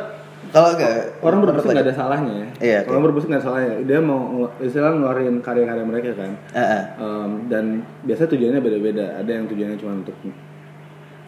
kalau 0.52 0.76
enggak 0.76 1.16
orang 1.24 1.38
bermusik 1.48 1.68
nggak 1.72 1.86
ada 1.88 1.96
salahnya 1.96 2.32
ya. 2.34 2.46
Iya, 2.60 2.78
Orang 2.84 3.00
oke. 3.00 3.06
bermusik 3.08 3.28
nggak 3.32 3.40
ada 3.40 3.48
salahnya. 3.48 3.72
Dia 3.88 3.98
mau 4.04 4.20
istilah 4.60 4.90
ngeluarin 4.92 5.40
karya-karya 5.40 5.84
mereka 5.86 6.08
kan. 6.12 6.32
Ah, 6.52 6.60
ah. 6.60 6.82
Em, 7.00 7.30
dan 7.48 7.64
biasanya 8.04 8.30
tujuannya 8.36 8.60
beda-beda. 8.60 9.06
Ada 9.16 9.30
yang 9.32 9.44
tujuannya 9.48 9.78
cuma 9.80 9.92
untuk 10.04 10.16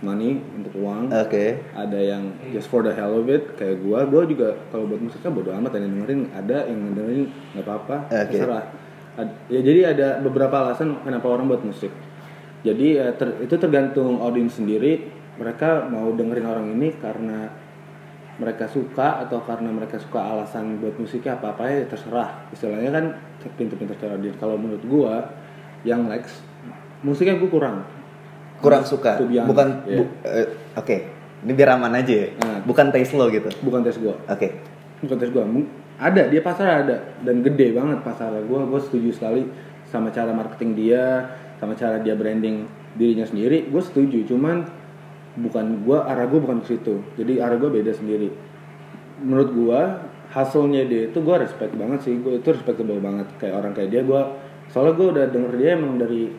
money, 0.04 0.36
untuk 0.52 0.76
uang. 0.76 1.08
oke 1.08 1.44
Ada 1.72 1.96
yang 1.96 2.36
just 2.52 2.68
for 2.68 2.84
the 2.84 2.92
hell 2.92 3.16
of 3.16 3.24
it 3.32 3.56
kayak 3.56 3.80
gua. 3.80 4.04
Gua 4.04 4.28
juga 4.28 4.52
kalau 4.68 4.84
buat 4.84 5.00
musik 5.00 5.24
kan 5.24 5.32
bodo 5.32 5.48
amat 5.56 5.80
ada 5.80 5.88
yang 5.88 6.04
dengerin, 6.04 6.20
ada 6.36 6.56
yang 6.68 6.80
dengerin 6.92 7.22
nggak 7.56 7.64
apa-apa, 7.64 7.96
Oke. 8.12 8.36
terserah. 8.36 8.64
Ad- 9.14 9.36
ya 9.48 9.60
jadi 9.62 9.80
ada 9.96 10.08
beberapa 10.20 10.52
alasan 10.52 11.00
kenapa 11.00 11.24
orang 11.32 11.48
buat 11.48 11.64
musik. 11.64 11.88
Jadi 12.64 12.96
ya, 12.96 13.12
ter- 13.12 13.44
itu 13.44 13.54
tergantung 13.60 14.24
audiens 14.24 14.56
sendiri. 14.56 15.04
Mereka 15.36 15.92
mau 15.92 16.08
dengerin 16.16 16.46
orang 16.48 16.66
ini 16.72 16.96
karena 16.96 17.52
mereka 18.34 18.66
suka 18.66 19.22
atau 19.22 19.44
karena 19.46 19.70
mereka 19.70 20.00
suka 20.00 20.18
alasan 20.18 20.82
buat 20.82 20.98
musiknya 20.98 21.38
apa 21.38 21.54
apa 21.54 21.62
ya 21.70 21.86
terserah. 21.86 22.50
Istilahnya 22.50 22.90
kan 22.90 23.04
pintu-pintu 23.54 23.94
cara 24.00 24.18
dia 24.18 24.34
kalau 24.40 24.58
menurut 24.58 24.82
gua 24.88 25.30
yang 25.86 26.08
Lex 26.10 26.42
musiknya 27.04 27.38
gua 27.38 27.50
kurang. 27.52 27.76
Kurang 28.58 28.82
suka? 28.82 29.20
Bukan 29.44 29.68
iya. 29.86 29.98
bu- 30.00 30.14
eh, 30.24 30.48
oke. 30.74 30.96
Ini 31.44 31.52
biar 31.52 31.76
aman 31.76 31.92
aja 32.00 32.14
ya. 32.14 32.28
Ah. 32.40 32.58
bukan 32.64 32.88
taste 32.88 33.12
lo 33.14 33.28
gitu? 33.28 33.52
Bukan 33.60 33.84
tes 33.84 34.00
gua. 34.00 34.16
Oke. 34.26 34.48
Bukan 35.04 35.16
tes 35.20 35.30
gua. 35.30 35.44
Ada 36.00 36.32
dia 36.32 36.40
pasar 36.40 36.88
ada. 36.88 36.96
Dan 37.22 37.44
gede 37.44 37.76
banget 37.76 38.00
pasarnya. 38.00 38.42
Gua 38.48 38.64
gua 38.66 38.80
setuju 38.80 39.12
sekali 39.14 39.46
sama 39.86 40.10
cara 40.10 40.34
marketing 40.34 40.74
dia 40.74 41.28
sama 41.58 41.78
cara 41.78 42.02
dia 42.02 42.18
branding 42.18 42.66
dirinya 42.94 43.26
sendiri 43.26 43.70
gue 43.70 43.82
setuju. 43.82 44.26
Cuman 44.26 44.66
bukan 45.34 45.82
gua 45.82 46.06
arah 46.06 46.30
gua 46.30 46.46
bukan 46.46 46.62
ke 46.62 46.78
situ. 46.78 47.02
Jadi 47.18 47.42
arah 47.42 47.58
gua 47.58 47.70
beda 47.70 47.90
sendiri. 47.90 48.30
Menurut 49.22 49.50
gua 49.50 50.06
hasilnya 50.30 50.86
dia 50.86 51.10
itu 51.10 51.18
gua 51.22 51.38
respect 51.42 51.74
banget 51.74 52.06
sih. 52.06 52.14
Gua 52.22 52.38
itu 52.38 52.54
respectable 52.54 53.02
banget. 53.02 53.26
Kayak 53.42 53.54
orang 53.58 53.74
kayak 53.74 53.90
dia 53.90 54.02
gua 54.06 54.30
soalnya 54.70 54.94
gua 54.94 55.06
udah 55.18 55.26
denger 55.30 55.52
dia 55.58 55.70
emang 55.74 55.98
dari 55.98 56.30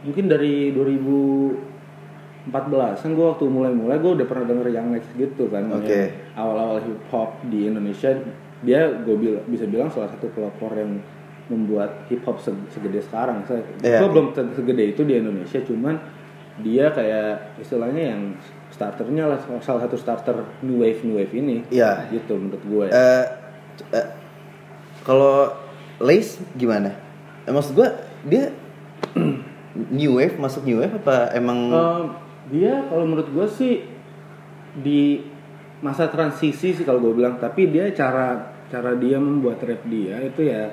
mungkin 0.00 0.24
dari 0.26 0.74
2014 0.74 3.04
kan 3.04 3.12
gua 3.14 3.36
waktu 3.36 3.44
mulai-mulai 3.46 3.98
gua 4.02 4.12
udah 4.18 4.26
pernah 4.26 4.46
denger 4.50 4.66
yang 4.74 4.90
Lex 4.90 5.06
gitu 5.14 5.46
kan. 5.46 5.70
Oke. 5.70 5.86
yang 5.86 6.10
awal-awal 6.34 6.82
hip 6.82 6.98
hop 7.14 7.38
di 7.46 7.70
Indonesia 7.70 8.18
dia 8.60 8.92
gue 8.92 9.40
bisa 9.48 9.64
bilang 9.64 9.88
salah 9.88 10.12
satu 10.12 10.28
pelopor 10.36 10.68
yang 10.76 11.00
membuat 11.50 12.06
hip 12.06 12.22
hop 12.22 12.38
se- 12.38 12.54
segede 12.70 13.02
sekarang. 13.02 13.42
Saya 13.44 13.66
gua 13.98 14.08
belum 14.08 14.26
se- 14.30 14.54
segede 14.54 14.84
itu 14.88 15.02
di 15.02 15.18
Indonesia 15.18 15.58
cuman 15.60 15.98
dia 16.56 16.88
kayak 16.88 17.58
istilahnya 17.58 18.14
yang 18.14 18.22
starternya 18.70 19.26
lah 19.26 19.38
salah 19.58 19.82
satu 19.82 19.94
starter 19.94 20.36
new 20.60 20.78
wave 20.78 21.02
new 21.02 21.16
wave 21.16 21.32
ini. 21.32 21.66
Iya. 21.68 22.06
gitu 22.08 22.38
menurut 22.38 22.62
gue 22.62 22.86
Eh, 22.88 23.24
eh, 23.90 24.06
kalau 25.02 25.50
Lace 25.98 26.38
gimana? 26.54 26.94
Eh, 27.42 27.50
maksud 27.50 27.74
gua 27.74 27.92
dia 28.22 28.54
new 29.90 30.16
wave 30.16 30.36
masuk 30.36 30.62
new 30.62 30.78
wave 30.78 30.94
apa 30.94 31.32
emang 31.32 31.58
Em, 31.66 32.04
dia 32.48 32.84
kalau 32.84 33.04
menurut 33.04 33.28
gue 33.28 33.46
sih 33.48 33.74
di 34.72 35.24
masa 35.80 36.06
transisi 36.06 36.70
sih 36.70 36.84
kalau 36.84 37.00
gue 37.00 37.16
bilang 37.16 37.36
tapi 37.36 37.66
dia 37.66 37.88
cara 37.90 38.36
cara 38.66 38.94
dia 38.94 39.16
membuat 39.16 39.58
rap 39.60 39.82
dia 39.84 40.20
itu 40.20 40.44
ya 40.44 40.68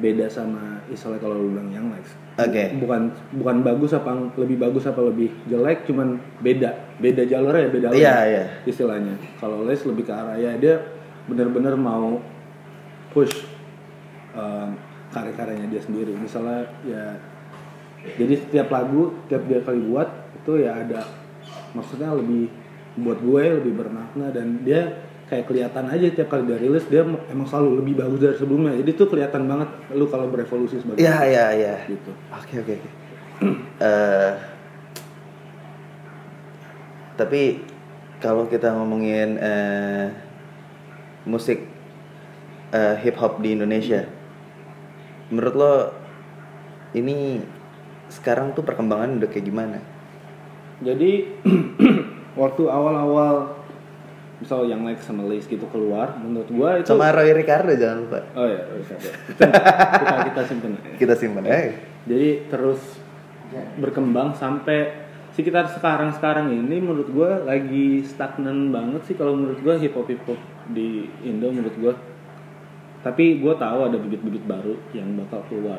beda 0.00 0.24
sama 0.32 0.80
istilah 0.88 1.20
kalau 1.20 1.36
lu 1.36 1.52
bilang 1.52 1.68
yang 1.68 1.86
Lex 1.92 2.16
Oke. 2.40 2.72
bukan 2.80 3.12
bukan 3.36 3.56
bagus 3.60 3.92
apa 3.92 4.32
lebih 4.40 4.56
bagus 4.56 4.88
apa 4.88 5.04
lebih 5.04 5.28
jelek 5.44 5.84
cuman 5.84 6.16
beda 6.40 6.96
beda 6.96 7.22
jalurnya 7.28 7.60
ya 7.60 7.70
beda 7.70 7.86
Iya, 7.92 8.14
lane 8.16 8.30
iya. 8.32 8.44
istilahnya 8.64 9.14
kalau 9.36 9.68
Les 9.68 9.84
lebih 9.84 10.08
ke 10.08 10.12
arah 10.16 10.40
ya 10.40 10.56
dia 10.56 10.80
bener-bener 11.28 11.76
mau 11.76 12.24
push 13.12 13.44
um, 14.32 14.72
karya-karyanya 15.12 15.68
dia 15.68 15.82
sendiri 15.84 16.16
misalnya 16.16 16.72
ya 16.88 17.20
jadi 18.16 18.34
setiap 18.40 18.72
lagu 18.72 19.12
setiap 19.28 19.44
dia 19.44 19.60
kali 19.60 19.80
buat 19.92 20.08
itu 20.40 20.52
ya 20.64 20.72
ada 20.82 21.04
maksudnya 21.76 22.16
lebih 22.16 22.48
buat 22.96 23.20
gue 23.20 23.42
lebih 23.60 23.72
bermakna 23.76 24.32
dan 24.32 24.64
dia 24.64 25.11
kayak 25.32 25.48
kelihatan 25.48 25.88
aja 25.88 26.12
tiap 26.12 26.28
kali 26.28 26.44
dia 26.44 26.60
rilis 26.60 26.84
dia 26.92 27.00
emang 27.08 27.48
selalu 27.48 27.80
lebih 27.80 28.04
bagus 28.04 28.20
dari 28.20 28.36
sebelumnya 28.36 28.76
jadi 28.76 28.90
tuh 28.92 29.08
kelihatan 29.08 29.48
banget 29.48 29.68
lu 29.96 30.04
kalau 30.12 30.28
berevolusi 30.28 30.76
sebagai 30.76 31.00
Iya 31.00 31.16
iya 31.24 31.46
iya. 31.56 31.74
gitu 31.88 32.12
Oke 32.36 32.60
oke 32.60 32.72
oke. 32.76 32.90
Eh, 33.80 34.32
tapi 37.16 37.64
kalau 38.20 38.44
kita 38.44 38.76
ngomongin 38.76 39.40
eh, 39.40 40.12
musik 41.24 41.64
eh, 42.76 42.94
hip 43.00 43.16
hop 43.16 43.40
di 43.40 43.56
Indonesia, 43.56 44.04
menurut 45.32 45.54
lo 45.56 45.74
ini 46.92 47.40
sekarang 48.12 48.52
tuh 48.52 48.62
perkembangan 48.62 49.16
udah 49.16 49.28
kayak 49.32 49.48
gimana? 49.48 49.80
Jadi 50.84 51.24
waktu 52.42 52.62
awal-awal 52.68 53.61
misal 54.42 54.66
yang 54.66 54.82
like 54.82 54.98
sama 54.98 55.22
Lace 55.22 55.46
gitu 55.46 55.64
keluar, 55.70 56.18
menurut 56.18 56.50
gua 56.50 56.82
itu 56.82 56.90
Sama 56.90 57.14
Roy 57.14 57.30
Ricardo 57.30 57.70
jangan 57.78 57.98
lupa. 58.02 58.18
oh 58.34 58.46
ya 58.50 58.60
bisa 58.74 58.92
ada. 58.98 59.10
kita 60.02 60.16
kita 60.34 60.42
simpen. 60.50 60.70
Kita 60.98 61.14
simpan. 61.14 61.42
Eh, 61.46 61.78
Jadi 62.10 62.50
terus 62.50 62.82
berkembang 63.78 64.34
sampai 64.34 65.06
sekitar 65.32 65.70
sekarang-sekarang 65.70 66.50
ini 66.50 66.82
menurut 66.82 67.08
gua 67.14 67.40
lagi 67.46 68.02
stagnan 68.02 68.74
banget 68.74 69.06
sih 69.06 69.14
kalau 69.14 69.38
menurut 69.38 69.62
gua 69.62 69.78
hip 69.78 69.94
hop 69.94 70.10
hip 70.10 70.20
hop 70.26 70.40
di 70.74 71.06
Indo 71.22 71.48
menurut 71.54 71.76
gua. 71.78 71.94
Tapi 73.06 73.38
gua 73.38 73.54
tahu 73.54 73.86
ada 73.86 73.96
bibit-bibit 73.98 74.42
baru 74.46 74.74
yang 74.90 75.14
bakal 75.22 75.46
keluar 75.46 75.78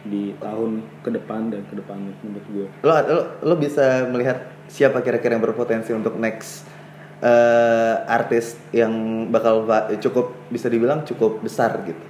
di 0.00 0.32
tahun 0.40 0.80
ke 1.04 1.12
depan 1.12 1.52
dan 1.52 1.62
ke 1.68 1.76
depannya 1.76 2.10
menurut 2.24 2.46
gua. 2.50 2.66
lo, 2.82 2.92
lo 3.06 3.22
lo 3.46 3.54
bisa 3.54 4.08
melihat 4.08 4.48
siapa 4.66 5.02
kira-kira 5.04 5.36
yang 5.36 5.44
berpotensi 5.44 5.92
untuk 5.92 6.16
next 6.16 6.64
eh, 7.20 7.94
artis 8.08 8.56
yang 8.72 8.92
bakal 9.28 9.68
cukup 10.00 10.32
bisa 10.48 10.66
dibilang 10.72 11.04
cukup 11.04 11.44
besar 11.44 11.80
gitu. 11.84 12.04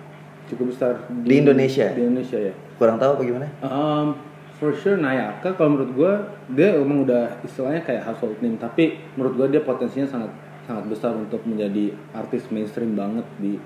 Cukup 0.50 0.74
besar 0.74 1.06
Di 1.06 1.38
Indonesia? 1.38 1.90
Di 1.94 2.02
Indonesia 2.02 2.38
ya. 2.38 2.54
Kurang 2.74 2.98
tahu 2.98 3.18
apa 3.18 3.22
gimana? 3.22 3.46
Um, 3.62 4.18
for 4.60 4.76
sure 4.76 5.00
Nayaka 5.00 5.56
kalau 5.56 5.78
menurut 5.78 5.92
gue 5.96 6.12
dia 6.52 6.76
emang 6.76 7.08
udah 7.08 7.40
istilahnya 7.40 7.80
kayak 7.80 8.04
household 8.04 8.36
name 8.44 8.60
tapi 8.60 9.00
menurut 9.16 9.34
gue 9.40 9.56
dia 9.56 9.62
potensinya 9.64 10.04
sangat 10.04 10.30
sangat 10.68 10.84
besar 10.86 11.16
untuk 11.16 11.40
menjadi 11.48 11.96
artis 12.12 12.44
mainstream 12.52 12.92
banget 12.92 13.24
di 13.40 13.56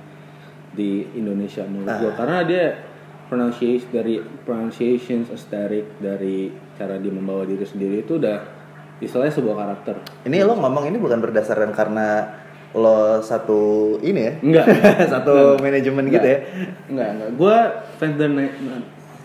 di 0.71 1.03
Indonesia 1.19 1.67
menurut 1.67 1.99
gue 1.99 2.11
Ah. 2.15 2.17
karena 2.17 2.39
dia 2.47 2.65
pronunciation 3.27 3.91
dari 3.91 4.23
pronunciations 4.47 5.35
aesthetic 5.35 5.99
dari 5.99 6.55
cara 6.79 7.01
dia 7.03 7.11
membawa 7.11 7.43
diri 7.43 7.67
sendiri 7.67 8.07
itu 8.07 8.23
udah 8.23 8.39
istilahnya 8.99 9.33
sebuah 9.33 9.57
karakter 9.57 9.95
Ini 10.23 10.43
lo 10.43 10.55
ngomong 10.55 10.87
ini 10.87 10.97
bukan 10.97 11.19
berdasarkan 11.19 11.71
karena 11.71 12.31
lo 12.73 13.19
satu 13.21 13.61
ini 14.01 14.21
ya? 14.21 14.33
enggak 14.41 14.67
satu 15.13 15.55
manajemen 15.59 16.07
gitu 16.09 16.27
ya? 16.27 16.39
Enggak, 16.87 17.09
enggak. 17.15 17.31
Gue 17.35 17.57
fans 17.97 18.15
dan 18.17 18.33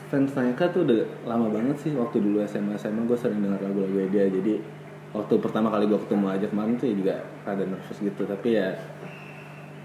fans 0.07 0.31
Nayaka 0.33 0.65
tuh 0.69 0.81
udah 0.83 1.01
lama 1.23 1.49
banget 1.49 1.77
sih 1.79 1.93
waktu 1.93 2.17
dulu 2.17 2.41
SMA 2.43 2.77
SMA 2.77 3.05
gue 3.05 3.17
sering 3.17 3.41
dengar 3.41 3.57
lagu-lagu 3.59 4.09
dia 4.09 4.25
jadi 4.25 4.57
waktu 5.09 5.33
pertama 5.37 5.69
kali 5.69 5.85
gue 5.85 5.97
ketemu 5.99 6.25
aja 6.29 6.45
kemarin 6.45 6.77
tuh 6.77 6.85
ya 6.85 6.93
juga 6.93 7.15
rada 7.41 7.61
nervous 7.61 7.97
gitu 7.97 8.21
tapi 8.25 8.49
ya 8.53 8.73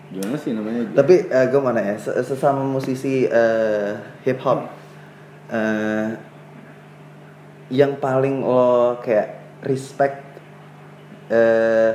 gimana 0.09 0.37
sih 0.37 0.53
namanya 0.53 0.81
Tapi 0.95 1.15
eh, 1.27 1.47
gue 1.47 1.61
mana 1.61 1.81
ya? 1.83 1.97
se- 1.97 2.17
Sesama 2.23 2.61
musisi 2.61 3.25
eh, 3.25 3.93
hip 4.23 4.41
hop 4.41 4.69
eh, 5.49 6.09
yang 7.69 7.97
paling 7.97 8.41
lo 8.41 9.01
kayak 9.01 9.44
respect 9.65 10.21
eh, 11.29 11.93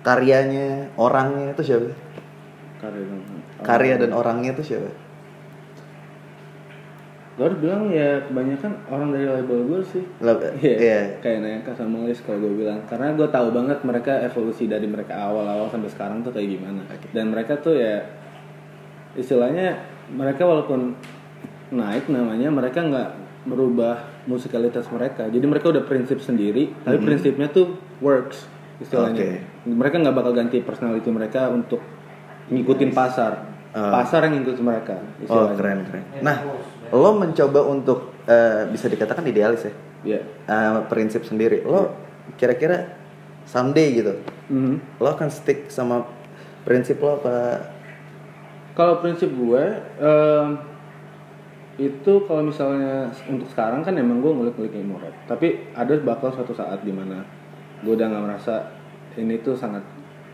karyanya, 0.00 0.94
orangnya 0.94 1.52
itu 1.52 1.62
siapa? 1.64 1.90
karya 2.78 3.04
Karya 3.64 3.94
dan 3.96 4.10
orangnya 4.12 4.52
itu 4.52 4.62
siapa? 4.62 4.90
gue 7.34 7.42
harus 7.42 7.58
bilang 7.58 7.90
ya 7.90 8.22
kebanyakan 8.30 8.78
orang 8.86 9.10
dari 9.10 9.26
label 9.26 9.66
gue 9.66 9.80
sih 9.82 10.04
Iya, 10.22 10.76
Iya. 10.78 11.00
kayak 11.18 11.38
Nayaka 11.42 11.74
sama 11.74 12.06
Lis 12.06 12.22
kalau 12.22 12.38
gue 12.46 12.62
bilang 12.62 12.78
karena 12.86 13.10
gue 13.10 13.26
tahu 13.26 13.50
banget 13.50 13.82
mereka 13.82 14.22
evolusi 14.22 14.70
dari 14.70 14.86
mereka 14.86 15.18
awal-awal 15.18 15.66
sampai 15.66 15.90
sekarang 15.90 16.22
tuh 16.22 16.30
kayak 16.30 16.46
gimana 16.54 16.86
dan 17.10 17.34
mereka 17.34 17.58
tuh 17.58 17.74
ya 17.74 18.06
istilahnya 19.18 19.82
mereka 20.14 20.46
walaupun 20.46 20.94
naik 21.74 22.06
namanya 22.06 22.54
mereka 22.54 22.86
nggak 22.86 23.10
merubah 23.50 23.98
musikalitas 24.24 24.88
mereka. 24.88 25.28
Jadi 25.28 25.44
mereka 25.44 25.68
udah 25.68 25.84
prinsip 25.84 26.18
sendiri 26.18 26.72
tapi 26.80 26.98
prinsipnya 26.98 27.48
tuh 27.48 27.76
works 28.00 28.48
istilahnya. 28.78 29.44
Mereka 29.64 30.00
nggak 30.00 30.16
bakal 30.16 30.32
ganti 30.32 30.60
personality 30.60 31.08
mereka 31.08 31.48
untuk 31.48 31.80
ngikutin 32.48 32.90
pasar. 32.92 33.52
Ah. 33.74 33.90
pasar 33.90 34.22
yang 34.30 34.38
ngikutin 34.38 34.62
mereka 34.62 34.94
Oh 34.94 35.50
istilahnya. 35.50 35.56
keren 35.58 35.78
keren. 35.90 36.02
Nah 36.22 36.36
lo 36.94 37.10
mencoba 37.18 37.66
untuk 37.66 38.14
eh, 38.22 38.70
bisa 38.70 38.86
dikatakan 38.86 39.26
idealis 39.26 39.66
ya? 39.66 39.72
Iya. 40.06 40.20
Eh, 40.46 40.78
prinsip 40.86 41.26
sendiri. 41.26 41.66
Lo 41.66 41.90
kira-kira 42.38 42.94
someday 43.44 43.98
gitu 43.98 44.14
Mhm. 44.46 45.02
lo 45.02 45.08
akan 45.10 45.26
stick 45.26 45.68
sama 45.68 46.06
prinsip 46.62 47.02
lo 47.02 47.18
apa? 47.18 47.66
Kalau 48.74 49.02
prinsip 49.02 49.30
gue 49.30 49.64
em, 49.98 50.46
itu 51.74 52.12
kalau 52.30 52.46
misalnya 52.46 53.10
untuk 53.26 53.50
sekarang 53.50 53.82
kan 53.82 53.98
emang 53.98 54.22
gue 54.22 54.30
ngulik-ngulik 54.30 54.74
ilmu 54.74 55.02
rap. 55.02 55.14
Tapi 55.26 55.74
ada 55.74 55.90
bakal 55.98 56.30
suatu 56.30 56.54
saat 56.54 56.86
di 56.86 56.94
mana 56.94 57.26
gue 57.82 57.92
udah 57.92 58.06
nggak 58.06 58.24
merasa 58.24 58.54
ini 59.18 59.42
tuh 59.42 59.58
sangat 59.58 59.82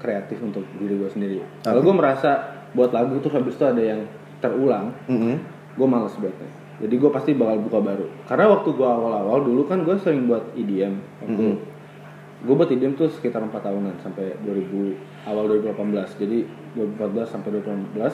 kreatif 0.00 0.40
untuk 0.40 0.64
diri 0.76 1.00
gue 1.00 1.08
sendiri. 1.08 1.38
Kalau 1.64 1.80
gue 1.80 1.94
merasa 1.96 2.60
buat 2.72 2.92
lagu 2.92 3.16
tuh 3.20 3.32
habis 3.32 3.56
itu 3.56 3.64
ada 3.64 3.80
yang 3.80 4.00
terulang, 4.40 4.92
Mhm. 5.08 5.34
gue 5.76 5.86
males 5.88 6.12
buatnya. 6.16 6.48
Jadi 6.80 6.94
gue 6.96 7.10
pasti 7.12 7.30
bakal 7.36 7.60
buka 7.60 7.78
baru. 7.80 8.06
Karena 8.24 8.56
waktu 8.56 8.68
gue 8.72 8.88
awal-awal 8.88 9.44
dulu 9.44 9.68
kan 9.68 9.84
gue 9.84 9.96
sering 10.00 10.24
buat 10.24 10.44
EDM. 10.56 10.96
Waktu 11.24 11.40
Mhm. 11.44 11.56
gue 12.48 12.54
buat 12.56 12.70
EDM 12.72 12.96
tuh 12.96 13.12
sekitar 13.12 13.44
4 13.44 13.60
tahunan 13.60 14.00
sampai 14.00 14.32
2000 14.40 14.96
awal 15.28 15.44
2018. 15.48 16.16
Jadi 16.16 16.44
2014 16.72 17.28
sampai 17.28 17.48
2018 17.52 18.12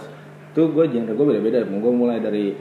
tuh 0.50 0.66
gue 0.75 0.85
genre 0.90 1.14
gue 1.14 1.26
beda-beda. 1.30 1.62
Gue 1.62 1.92
mulai 1.95 2.18
dari 2.18 2.54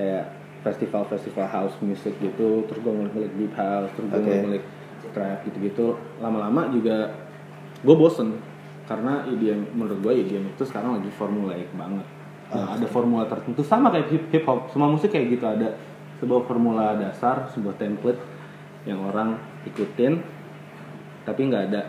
kayak 0.00 0.24
festival-festival 0.64 1.44
house 1.44 1.76
music 1.84 2.16
gitu, 2.24 2.64
terus 2.64 2.80
gue 2.80 2.92
ngulik 2.92 3.32
deep 3.36 3.52
house, 3.52 3.92
terus 3.92 4.08
gue 4.08 4.20
Oke. 4.24 4.32
ngulik 4.40 4.64
trap 5.12 5.44
gitu-gitu. 5.44 6.00
Lama-lama 6.24 6.72
juga 6.72 7.12
gue 7.84 7.96
bosen 7.96 8.40
karena 8.88 9.28
EDM 9.28 9.76
menurut 9.76 10.00
gue 10.00 10.12
EDM 10.24 10.56
itu 10.56 10.64
sekarang 10.64 10.96
lagi 10.96 11.12
formulaik 11.12 11.68
banget. 11.76 12.06
Nah, 12.50 12.74
ada 12.74 12.86
formula 12.90 13.28
tertentu 13.28 13.62
sama 13.62 13.94
kayak 13.94 14.10
hip 14.10 14.24
hip 14.32 14.44
hop, 14.48 14.72
semua 14.74 14.90
musik 14.90 15.12
kayak 15.12 15.38
gitu 15.38 15.46
ada 15.46 15.78
sebuah 16.18 16.48
formula 16.48 16.98
dasar, 16.98 17.46
sebuah 17.54 17.78
template 17.78 18.18
yang 18.88 19.00
orang 19.06 19.38
ikutin, 19.68 20.18
tapi 21.22 21.46
nggak 21.46 21.62
ada 21.70 21.82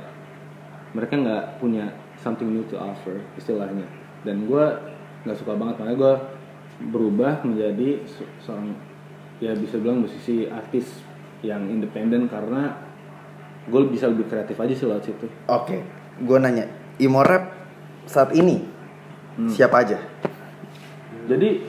mereka 0.91 1.15
nggak 1.17 1.45
punya 1.63 1.89
something 2.19 2.47
new 2.51 2.63
to 2.69 2.77
offer 2.77 3.19
istilahnya. 3.39 3.87
Dan 4.21 4.45
gue 4.45 4.65
nggak 5.25 5.37
suka 5.41 5.57
banget 5.57 5.81
makanya 5.81 5.97
gue 5.97 6.13
berubah 6.83 7.41
menjadi 7.41 8.01
se- 8.03 8.25
seorang 8.39 8.73
ya 9.37 9.53
bisa 9.53 9.77
bilang 9.77 10.01
musisi 10.01 10.45
artis 10.45 10.89
yang 11.41 11.65
independen 11.67 12.25
karena 12.25 12.77
gue 13.63 13.81
bisa 13.87 14.05
lebih 14.05 14.25
kreatif 14.25 14.55
aja 14.55 14.71
sih 14.71 14.85
lewat 14.85 15.03
situ. 15.03 15.25
oke 15.45 15.77
gue 16.19 16.37
nanya 16.37 16.65
imo 16.97 17.21
rap 17.21 17.53
saat 18.03 18.33
ini 18.33 18.73
Hmm. 19.31 19.47
siapa 19.47 19.79
aja 19.79 19.95
Jadi 21.23 21.63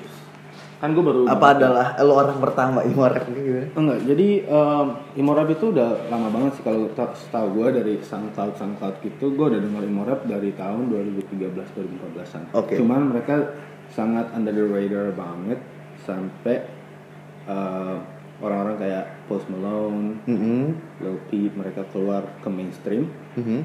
kan 0.77 0.91
gue 0.91 0.99
baru 1.01 1.31
apa 1.31 1.47
adalah 1.55 1.95
lo 1.97 2.19
orang 2.19 2.43
pertama 2.43 2.83
imo 2.83 3.07
rap 3.07 3.23
gitu 3.25 3.71
Enggak, 3.73 4.03
jadi 4.03 4.29
um, 4.45 4.87
Imorap 5.15 5.47
itu 5.49 5.71
udah 5.71 6.11
lama 6.11 6.27
banget 6.29 6.59
sih 6.59 6.65
kalau 6.65 6.91
ta- 6.91 7.15
setahu 7.15 7.55
gue 7.55 7.69
dari 7.73 7.95
SoundCloud 7.97 8.59
SoundCloud 8.59 8.99
gitu 9.01 9.31
gue 9.31 9.47
udah 9.47 9.61
dengar 9.63 9.79
Imorap 9.81 10.27
dari 10.27 10.51
tahun 10.53 10.91
2013 10.91 11.55
2014an. 11.55 12.43
Oke. 12.53 12.75
Cuman 12.75 13.15
mereka 13.15 13.55
sangat 13.93 14.33
under 14.33 14.51
the 14.51 14.65
radar 14.65 15.13
banget 15.13 15.61
sampai 16.03 16.65
uh, 17.45 18.01
orang-orang 18.43 18.77
kayak 18.81 19.05
Post 19.31 19.47
Malone, 19.53 20.19
Mhm. 20.27 20.63
Lil 20.99 21.19
Peep 21.31 21.53
mereka 21.55 21.87
keluar 21.95 22.27
ke 22.43 22.49
mainstream 22.51 23.07
Mhm. 23.39 23.61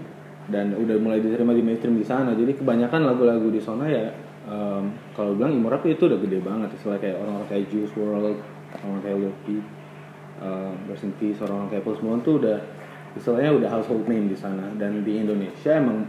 dan 0.51 0.77
udah 0.77 0.95
mulai 1.01 1.23
diterima 1.23 1.55
di 1.55 1.63
mainstream 1.65 1.97
di 1.97 2.05
sana. 2.05 2.37
Jadi 2.37 2.53
kebanyakan 2.59 3.07
lagu-lagu 3.07 3.49
di 3.49 3.57
sana 3.57 3.89
ya 3.89 4.13
um, 4.47 4.93
kalau 5.17 5.33
bilang 5.33 5.51
emo 5.55 5.67
rap 5.67 5.83
itu 5.83 6.05
udah 6.05 6.19
gede 6.21 6.39
banget. 6.45 6.69
Istilah 6.77 6.99
kayak 7.01 7.17
orang-orang 7.19 7.47
kayak 7.49 7.63
Juice 7.73 7.93
WRLD, 7.97 8.37
orang 8.85 9.01
kayak 9.01 9.17
Lil 9.17 9.35
Peep, 9.43 9.65
um, 10.43 10.73
Peace, 11.17 11.39
orang-orang 11.41 11.69
kayak 11.73 11.83
Post 11.83 12.01
Malone 12.05 12.23
tuh 12.23 12.35
udah 12.39 12.57
istilahnya 13.17 13.51
udah 13.57 13.69
household 13.73 14.05
name 14.05 14.29
di 14.29 14.37
sana. 14.37 14.69
Dan 14.77 15.01
di 15.01 15.17
Indonesia 15.17 15.73
emang 15.73 16.05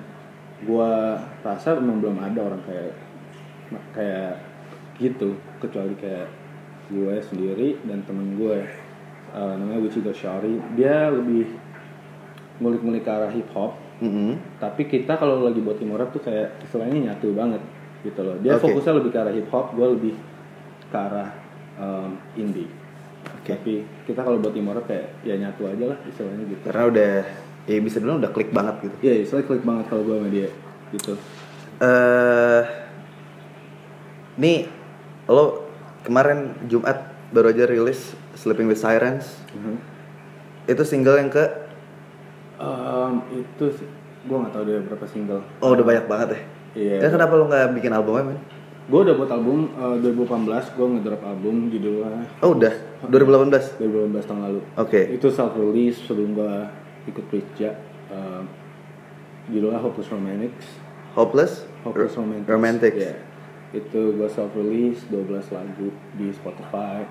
gua 0.69 1.17
rasa 1.41 1.79
emang 1.79 2.03
belum 2.03 2.19
ada 2.21 2.53
orang 2.53 2.63
kayak 2.67 3.08
kayak 3.93 4.41
gitu 4.99 5.39
kecuali 5.59 5.95
kayak 5.99 6.29
gue 6.89 7.15
sendiri 7.23 7.79
dan 7.85 8.03
temen 8.09 8.37
gue. 8.37 8.59
Uh, 9.29 9.61
namanya 9.61 9.85
Wichi 9.85 10.01
Goshari 10.01 10.57
dia 10.73 11.13
lebih 11.13 11.45
ngulik-ngulik 12.59 13.05
ke 13.05 13.13
arah 13.13 13.29
hip 13.29 13.45
hop 13.53 13.77
Mhm. 13.99 14.63
tapi 14.63 14.87
kita 14.87 15.19
kalau 15.19 15.43
lagi 15.43 15.59
buat 15.59 15.75
emo 15.83 15.99
rap 15.99 16.15
tuh 16.15 16.23
kayak 16.23 16.63
istilahnya 16.63 17.13
nyatu 17.13 17.35
banget 17.35 17.59
gitu 18.07 18.23
loh. 18.23 18.39
Dia 18.39 18.55
Oke. 18.55 18.71
fokusnya 18.71 18.95
lebih 19.03 19.11
ke 19.11 19.19
arah 19.19 19.35
hip 19.35 19.51
hop 19.51 19.75
gue 19.75 19.87
lebih 19.91 20.15
ke 20.89 20.97
arah 20.97 21.35
um, 21.77 22.15
indie. 22.39 22.71
Oke. 23.43 23.51
tapi 23.59 23.75
kita 24.07 24.23
kalau 24.23 24.39
buat 24.39 24.55
rap 24.55 24.87
kayak 24.87 25.19
ya 25.27 25.35
nyatu 25.35 25.67
aja 25.67 25.85
lah 25.93 25.99
istilahnya 26.07 26.45
gitu. 26.47 26.63
Karena 26.71 26.85
udah 26.95 27.13
ya 27.67 27.79
bisa 27.83 27.97
bilang 27.99 28.23
udah 28.23 28.31
klik 28.31 28.55
banget 28.55 28.75
gitu. 28.87 28.97
Iya 29.03 29.15
istilahnya 29.27 29.47
klik 29.51 29.65
banget 29.67 29.85
kalau 29.91 30.03
gue 30.07 30.15
sama 30.15 30.29
dia 30.31 30.49
gitu. 30.95 31.13
Eh 31.83 32.63
nih 34.39 34.71
lo 35.29 35.69
kemarin 36.07 36.55
Jumat 36.71 37.13
baru 37.35 37.53
aja 37.53 37.69
rilis 37.69 38.17
Sleeping 38.39 38.71
with 38.71 38.81
Sirens. 38.81 39.27
Mhm. 39.53 39.99
itu 40.69 40.85
single 40.85 41.17
yang 41.17 41.33
ke? 41.33 41.45
Um, 42.61 43.25
itu 43.33 43.73
gue 44.29 44.37
nggak 44.37 44.53
tahu 44.53 44.65
dia 44.69 44.85
berapa 44.85 45.07
single. 45.09 45.41
Oh 45.65 45.73
udah 45.73 45.81
banyak 45.81 46.05
banget 46.05 46.29
ya? 46.37 46.41
Iya. 46.77 46.97
Ya 47.05 47.09
kenapa 47.09 47.41
lo 47.41 47.49
nggak 47.49 47.73
bikin 47.73 47.93
albumnya 47.97 48.37
men? 48.37 48.41
gue 48.89 49.01
udah 49.05 49.15
buat 49.21 49.29
album 49.29 49.69
uh, 49.77 50.01
2018 50.01 50.77
gue 50.81 50.87
ngedrop 50.97 51.21
album 51.21 51.69
judulnya. 51.69 52.25
Oh 52.41 52.57
udah? 52.57 52.73
2018 53.13 53.77
2018 53.85 54.29
tahun 54.29 54.41
lalu. 54.49 54.61
Oke. 54.81 55.01
Itu 55.13 55.29
self 55.29 55.53
release 55.61 56.01
sebelum 56.09 56.33
gue 56.33 56.55
ikut 57.13 57.25
Prisja 57.29 57.77
uh, 58.09 58.45
judulnya 59.53 59.81
Hopeless 59.85 60.09
Romantics. 60.09 60.67
Hopeless? 61.13 61.53
Hopeless 61.85 62.17
Romantics. 62.17 62.49
Romantics. 62.49 62.97
Iya. 62.97 63.15
Itu 63.69 64.17
gue 64.17 64.29
self 64.29 64.53
release 64.57 65.05
12 65.13 65.29
lagu 65.53 65.89
di 66.17 66.33
Spotify 66.33 67.05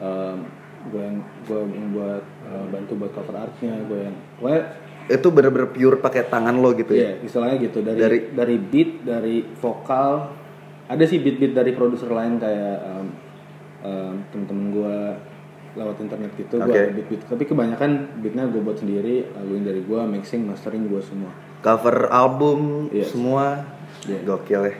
um, 0.00 0.40
gue 0.88 1.02
yang 1.04 1.18
gue 1.44 1.60
yang 1.68 1.88
buat 1.92 2.24
uh, 2.48 2.64
bantu 2.72 2.96
buat 2.96 3.12
cover 3.12 3.36
artnya 3.36 3.76
gue 3.84 4.00
yang 4.08 4.16
pokoknya 4.40 4.62
Itu 5.08 5.32
bener-bener 5.32 5.72
pure 5.72 5.96
pakai 6.04 6.28
tangan 6.28 6.60
lo 6.60 6.76
gitu 6.76 6.92
ya? 6.92 7.16
Iya, 7.16 7.24
istilahnya 7.24 7.56
gitu 7.64 7.80
dari, 7.80 7.96
Dari- 7.96 8.28
dari 8.28 8.56
beat, 8.60 9.08
dari 9.08 9.40
vokal. 9.56 10.36
Ada 10.84 11.00
sih 11.08 11.24
beat-beat 11.24 11.56
dari 11.56 11.72
produser 11.72 12.12
lain 12.12 12.36
kayak 12.36 12.76
um, 12.84 13.06
um, 13.88 14.14
temen-temen 14.28 14.66
gue 14.68 14.96
lewat 15.80 15.96
internet 16.04 16.28
gitu. 16.36 16.60
Gue 16.60 16.68
Oke. 16.68 16.76
ada 16.76 16.92
beat-beat. 16.92 17.22
Tapi 17.24 17.40
kebanyakan 17.48 18.20
beatnya 18.20 18.52
gue 18.52 18.60
buat 18.60 18.76
sendiri, 18.76 19.32
laguin 19.32 19.64
dari 19.64 19.80
gue, 19.80 20.00
mixing, 20.12 20.44
mastering 20.44 20.84
gue 20.84 21.00
semua. 21.00 21.32
Cover 21.64 22.12
album 22.12 22.92
Yes. 22.92 23.08
semua 23.16 23.64
Iya. 24.04 24.20
Gokil 24.28 24.62
ya 24.68 24.76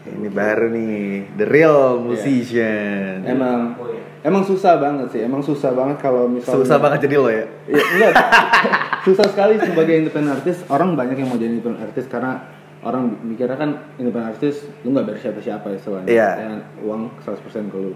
Ini 0.00 0.28
baru 0.32 0.72
nih 0.72 1.36
The 1.36 1.44
real 1.44 2.00
musician 2.00 3.20
Emang 3.28 3.76
emang 4.24 4.42
susah 4.44 4.80
banget 4.80 5.12
sih. 5.12 5.20
Emang 5.20 5.44
susah 5.44 5.76
banget 5.76 6.00
kalau 6.00 6.24
misalnya 6.28 6.64
Susah 6.64 6.78
banget 6.80 7.08
jadi 7.08 7.16
lo 7.20 7.28
ya? 7.28 7.44
Iya, 7.68 7.84
enggak. 7.84 8.12
susah 9.06 9.26
sekali 9.28 9.60
sebagai 9.60 9.94
independent 9.96 10.40
artist. 10.40 10.64
Orang 10.72 10.96
banyak 10.96 11.20
yang 11.20 11.28
mau 11.28 11.36
jadi 11.36 11.52
independent 11.52 11.84
artist 11.84 12.08
karena 12.08 12.40
orang 12.80 13.12
mikirnya 13.24 13.60
kan 13.60 13.70
independent 14.00 14.32
artist 14.36 14.64
lu 14.84 14.96
nggak 14.96 15.04
bayar 15.08 15.20
siapa-siapa 15.20 15.66
istilahnya. 15.76 16.08
Iya. 16.08 16.28
Ya, 16.36 16.50
uang 16.84 17.12
100% 17.20 17.72
ke 17.72 17.76
lu. 17.76 17.92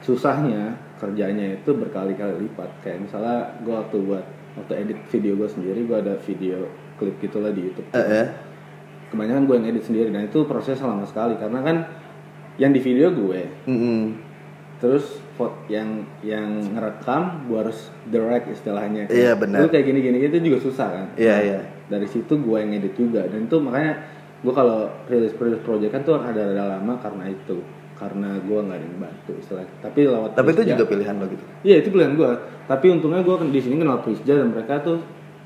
Susahnya 0.00 0.76
kerjanya 0.96 1.56
itu 1.60 1.70
berkali-kali 1.76 2.48
lipat. 2.48 2.70
Kayak 2.80 3.08
misalnya 3.08 3.60
gue 3.60 3.74
waktu 3.76 3.96
buat 4.00 4.24
waktu 4.56 4.72
edit 4.88 4.98
video 5.08 5.36
gue 5.36 5.48
sendiri, 5.48 5.84
gue 5.84 5.96
ada 6.00 6.14
video 6.24 6.68
klip 6.96 7.16
gitulah 7.20 7.52
di 7.52 7.60
YouTube. 7.68 7.88
Eh, 7.92 8.00
eh. 8.00 8.51
Kebanyakan 9.12 9.44
gue 9.44 9.54
yang 9.60 9.66
edit 9.68 9.84
sendiri. 9.84 10.08
Dan 10.08 10.26
itu 10.26 10.48
prosesnya 10.48 10.88
lama 10.88 11.04
sekali. 11.04 11.36
Karena 11.36 11.60
kan 11.60 11.76
yang 12.56 12.72
di 12.72 12.80
video 12.80 13.12
gue, 13.12 13.48
Mm-mm. 13.68 14.16
terus 14.80 15.20
vote 15.36 15.68
yang 15.72 16.04
yang 16.20 16.60
ngerekam 16.76 17.48
gue 17.48 17.58
harus 17.60 17.92
direct 18.08 18.48
istilahnya 18.48 19.08
kan. 19.08 19.14
Iya, 19.14 19.32
benar. 19.36 19.58
Lu 19.64 19.68
kayak 19.68 19.84
gini 19.88 20.00
gini 20.00 20.18
itu 20.20 20.36
juga 20.40 20.58
susah 20.60 20.88
kan? 20.88 21.06
Iya, 21.16 21.32
Nah, 21.32 21.40
iya. 21.44 21.60
dari 21.88 22.08
situ 22.08 22.32
gue 22.40 22.56
yang 22.56 22.72
edit 22.72 22.94
juga. 22.96 23.24
Dan 23.28 23.48
itu 23.48 23.56
makanya 23.60 24.00
gue 24.42 24.52
kalau 24.52 24.90
rilis 25.06 25.32
rilis 25.36 25.60
project 25.60 25.92
kan 25.92 26.02
tuh 26.02 26.16
ada 26.18 26.42
ada 26.48 26.64
lama 26.76 26.96
karena 27.00 27.28
itu. 27.28 27.60
Karena 27.96 28.34
gue 28.42 28.58
nggak 28.58 28.78
ada 28.80 28.86
yang 28.88 28.98
bantu 28.98 29.32
istilahnya. 29.38 29.70
Tapi 29.78 30.00
lewat 30.10 30.30
Tapi 30.34 30.48
itu 30.50 30.62
juga 30.74 30.84
pilihan 30.88 31.14
lo 31.20 31.26
gitu? 31.30 31.44
Iya 31.62 31.76
itu 31.84 31.88
pilihan 31.92 32.12
gue. 32.18 32.30
Tapi 32.66 32.86
untungnya 32.90 33.22
gue 33.22 33.36
di 33.48 33.60
sini 33.62 33.76
kenal 33.78 34.02
Prisja 34.02 34.34
dan 34.34 34.50
mereka 34.50 34.82
tuh 34.82 34.98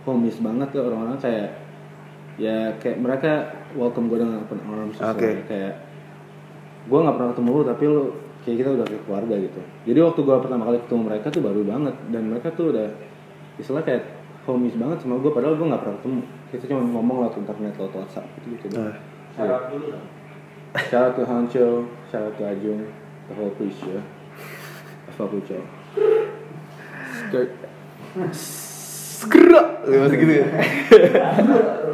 homies 0.09 0.39
banget 0.41 0.71
ke 0.73 0.79
orang-orang 0.81 1.19
kayak 1.21 1.66
ya 2.37 2.77
kayak 2.81 2.99
mereka 3.01 3.33
welcome 3.73 4.13
gue 4.13 4.21
dengan 4.21 4.45
open 4.45 4.61
arms 4.61 4.97
istilahnya. 5.01 5.45
kayak 5.49 5.75
gue 6.87 6.99
nggak 7.01 7.17
pernah 7.17 7.31
ketemu 7.33 7.49
lu 7.51 7.63
tapi 7.65 7.85
lu 7.89 8.03
kayak 8.45 8.57
kita 8.63 8.71
udah 8.77 8.87
kayak 8.87 9.03
keluarga 9.09 9.35
gitu 9.41 9.61
jadi 9.89 9.99
waktu 10.05 10.21
gue 10.21 10.37
pertama 10.45 10.63
kali 10.69 10.79
ketemu 10.85 11.03
mereka 11.09 11.27
tuh 11.33 11.43
baru 11.43 11.61
banget 11.65 11.95
dan 12.13 12.23
mereka 12.29 12.49
tuh 12.53 12.67
udah 12.77 12.89
istilah 13.57 13.83
kayak 13.83 14.05
homies 14.45 14.77
banget 14.77 14.99
sama 15.03 15.19
gue 15.19 15.33
padahal 15.33 15.57
gue 15.59 15.67
nggak 15.67 15.83
pernah 15.83 15.97
ketemu 15.99 16.21
kita 16.53 16.65
cuma 16.71 16.83
ngomong 16.85 17.17
lewat 17.25 17.35
internet 17.41 17.75
lewat 17.81 17.93
WhatsApp 17.97 18.27
gitu 18.47 18.69
gitu 18.69 18.77
Ah. 18.79 18.95
Syarat 19.37 19.69
dulu 19.69 19.93
dong. 19.93 20.07
Syarat 20.89 21.13
ke 21.13 21.23
Hancho, 21.29 21.69
syarat 22.09 22.33
ke 22.41 22.45
Ajung, 22.49 22.89
the 23.29 23.33
whole. 23.37 23.53
Fakucho. 25.13 25.61
Skirt. 27.13 27.53
Skra, 29.17 29.63
masih 29.85 30.19
gitu 30.21 30.33
ya. 30.41 30.47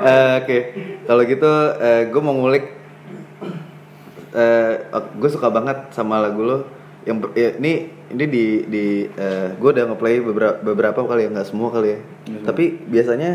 Eh, 0.00 0.32
Oke, 0.40 0.58
kalau 1.04 1.22
gitu 1.24 1.50
gue 2.08 2.22
mau 2.22 2.32
ngulik. 2.32 2.64
gue 5.20 5.30
suka 5.30 5.50
banget 5.50 5.90
sama 5.92 6.22
lagu 6.22 6.40
lo. 6.42 6.58
Yang 7.04 7.32
ya, 7.32 7.50
ini 7.56 7.72
ini 8.12 8.24
di 8.28 8.44
di 8.68 8.84
gue 9.56 9.70
udah 9.72 9.84
ngeplay 9.92 10.20
beberapa 10.20 10.56
beberapa 10.60 11.00
kali 11.04 11.26
ya 11.26 11.28
nggak 11.32 11.48
semua 11.48 11.68
kali 11.72 11.96
ya. 11.96 11.98
Tapi 12.44 12.80
biasanya 12.86 13.30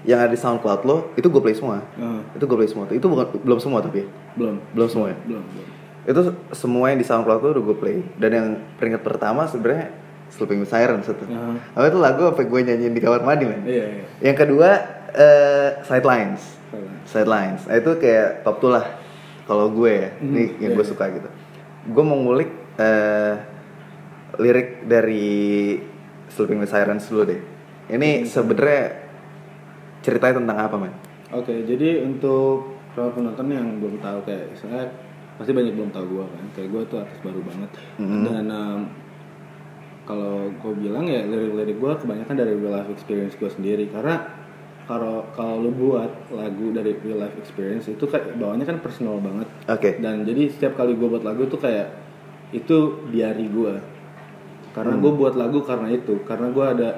yang 0.00 0.16
ada 0.24 0.32
di 0.32 0.40
SoundCloud 0.40 0.80
lo 0.88 1.12
itu 1.12 1.28
gue 1.28 1.42
play 1.44 1.52
semua. 1.52 1.84
Ah, 2.00 2.24
Itu 2.32 2.48
gue 2.48 2.56
play 2.56 2.70
semua. 2.70 2.88
Itu 2.88 3.04
bukan 3.04 3.26
belum 3.44 3.58
semua 3.60 3.84
tapi 3.84 4.04
ya? 4.04 4.06
belum. 4.32 4.56
belum 4.72 4.88
semua 4.88 5.12
ya. 5.12 5.16
Belum, 5.28 5.44
belum. 5.44 5.66
Itu 6.08 6.20
semua 6.56 6.88
yang 6.88 6.98
di 6.98 7.04
SoundCloud 7.04 7.40
tuh 7.44 7.50
udah 7.52 7.64
gue 7.68 7.76
play. 7.76 7.96
Dan 8.16 8.30
yang 8.32 8.46
peringkat 8.80 9.04
pertama 9.04 9.44
sebenarnya 9.44 9.92
Sleeping 10.30 10.62
with 10.62 10.70
Sirens 10.72 11.04
itu. 11.04 11.24
Ah. 11.28 11.58
Apa 11.76 11.92
itu 11.92 11.98
lagu 12.00 12.22
apa 12.24 12.40
gue 12.40 12.60
nyanyiin 12.64 12.94
di 12.96 13.00
kamar 13.02 13.20
mandi 13.20 13.44
men? 13.44 13.60
Iya, 13.68 13.84
iya. 13.92 14.04
Yang 14.24 14.36
kedua 14.46 14.68
eh, 15.14 15.68
Sidelines. 15.86 16.42
Sidelines. 17.08 17.66
Nah, 17.66 17.76
itu 17.78 17.90
kayak 17.98 18.46
top 18.46 18.56
tuh 18.62 18.70
lah 18.70 18.86
kalau 19.50 19.66
gue 19.74 19.90
ya. 19.90 20.10
Mhm, 20.22 20.30
Ini 20.30 20.42
yang 20.62 20.72
iya, 20.72 20.78
gue 20.78 20.84
iya. 20.86 20.92
suka 20.94 21.04
gitu. 21.10 21.28
Gue 21.90 22.04
mau 22.06 22.18
ngulik 22.18 22.50
eh, 22.78 23.34
lirik 24.38 24.86
dari 24.86 25.76
Sleeping 26.30 26.62
with 26.62 26.70
Sirens 26.70 27.10
dulu 27.10 27.26
deh. 27.26 27.40
Ini 27.90 28.22
sebenarnya 28.22 29.10
ceritanya 30.06 30.34
tentang 30.38 30.58
apa 30.62 30.76
men? 30.78 30.94
Oke, 31.34 31.66
jadi 31.66 32.06
untuk 32.06 32.78
para 32.94 33.10
penonton 33.10 33.46
yang 33.50 33.82
belum 33.82 33.98
tahu 33.98 34.22
kayak 34.26 34.54
saya 34.54 34.86
pasti 35.34 35.50
banyak 35.50 35.74
belum 35.74 35.90
tahu 35.90 36.04
gua 36.14 36.24
kan. 36.30 36.46
Kayak 36.54 36.68
gua 36.70 36.82
tuh 36.86 36.98
artis 37.02 37.18
baru 37.26 37.40
banget. 37.42 37.70
Mhm. 37.98 38.22
Dan 38.22 38.46
em, 38.46 38.80
kalau 40.06 40.50
gue 40.54 40.72
bilang 40.78 41.06
ya 41.10 41.26
lirik-lirik 41.26 41.78
gua 41.82 41.98
kebanyakan 41.98 42.34
dari 42.38 42.54
real 42.54 42.74
life 42.78 42.90
experience 42.94 43.34
gua 43.34 43.50
sendiri 43.50 43.90
karena 43.90 44.39
kalau 44.90 45.22
kalau 45.38 45.62
lu 45.62 45.70
buat 45.70 46.10
lagu 46.34 46.74
dari 46.74 46.98
real 46.98 47.22
life 47.22 47.38
experience 47.38 47.86
itu 47.86 48.02
kayak 48.10 48.34
bawahnya 48.34 48.66
kan 48.66 48.82
personal 48.82 49.22
banget. 49.22 49.46
Oke. 49.70 50.02
dan 50.02 50.26
jadi 50.26 50.50
setiap 50.50 50.74
kali 50.74 50.98
gue 50.98 51.06
buat 51.06 51.22
lagu 51.22 51.46
tuh 51.46 51.62
kayak 51.62 51.94
itu 52.50 53.06
diary 53.14 53.46
gue 53.46 53.78
karena 54.74 54.98
gue 54.98 55.12
buat 55.14 55.34
lagu 55.38 55.62
karena 55.62 55.94
itu. 55.94 56.18
Karena 56.26 56.50
gue 56.50 56.66
ada 56.66 56.90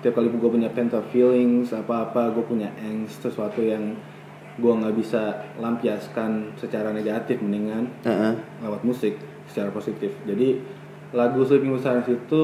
setiap 0.00 0.20
kali 0.20 0.32
gue 0.32 0.40
punya 0.40 0.72
pent 0.72 0.96
up 0.96 1.04
feelings 1.12 1.72
apa 1.76 2.08
apa 2.08 2.32
gue 2.32 2.44
punya 2.44 2.72
angst 2.80 3.20
sesuatu 3.20 3.60
yang 3.60 3.92
gue 4.56 4.72
nggak 4.72 4.96
bisa 4.96 5.52
lampiaskan 5.60 6.56
secara 6.56 6.96
negatif 6.96 7.42
mendingan 7.44 7.92
Heeh. 8.08 8.32
lewat 8.64 8.80
musik 8.88 9.20
secara 9.52 9.68
positif. 9.68 10.16
Jadi 10.24 10.60
lagu 11.12 11.44
Sleeping 11.44 11.76
with 11.76 11.84
Sirens 11.84 12.08
itu 12.08 12.42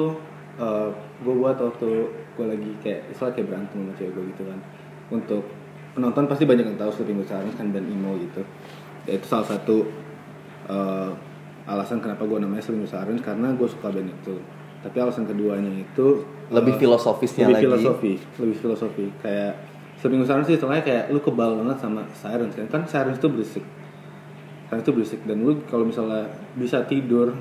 gue 1.20 1.34
buat 1.36 1.56
waktu 1.56 1.88
gue 2.36 2.46
lagi 2.48 2.70
kayak 2.84 3.12
istilah 3.12 3.32
kayak 3.32 3.48
berantem 3.48 3.80
sama 3.80 3.92
cewek 3.96 4.12
gue 4.16 4.24
gitu 4.36 4.42
kan 4.48 4.60
untuk 5.10 5.42
penonton 5.90 6.24
pasti 6.24 6.46
banyak 6.46 6.64
yang 6.64 6.78
tahu 6.78 6.90
Sleeping 6.94 7.18
with 7.18 7.28
Sirens 7.28 7.54
kan 7.54 7.68
band 7.68 7.86
emo 7.86 8.14
gitu. 8.16 8.42
Ya 9.04 9.18
itu 9.18 9.26
salah 9.26 9.46
satu 9.46 9.86
eh, 10.66 11.10
alasan 11.66 11.98
kenapa 11.98 12.24
gue 12.24 12.38
namanya 12.38 12.62
Sleeping 12.62 12.86
with 12.86 12.94
Sirens 12.94 13.20
karena 13.20 13.52
gue 13.52 13.68
suka 13.68 13.90
band 13.90 14.08
itu. 14.08 14.38
Tapi 14.80 14.96
alasan 14.96 15.28
keduanya 15.28 15.68
itu 15.68 16.24
Lebih 16.48 16.72
eh, 16.74 16.78
filosofisnya 16.80 17.46
lebih 17.46 17.54
lagi. 17.54 17.64
filosofi 17.68 18.12
lebih 18.38 18.56
filosofi. 18.56 19.06
Kayak 19.20 19.52
Sleeping 19.98 20.20
with 20.22 20.30
Sirens 20.30 20.46
sih 20.46 20.56
istilahnya 20.56 20.80
kayak 20.80 21.04
lu 21.10 21.20
kebal 21.20 21.58
banget 21.58 21.76
sama 21.78 22.06
sirens 22.14 22.54
kan. 22.54 22.66
Kan 22.70 22.82
sirens 22.86 23.18
itu 23.18 23.28
berisik. 23.28 23.64
Sirens 24.66 24.82
itu 24.82 24.92
berisik. 24.94 25.20
Dan 25.26 25.42
lu 25.42 25.58
kalau 25.66 25.84
misalnya 25.84 26.30
bisa 26.54 26.86
tidur 26.86 27.34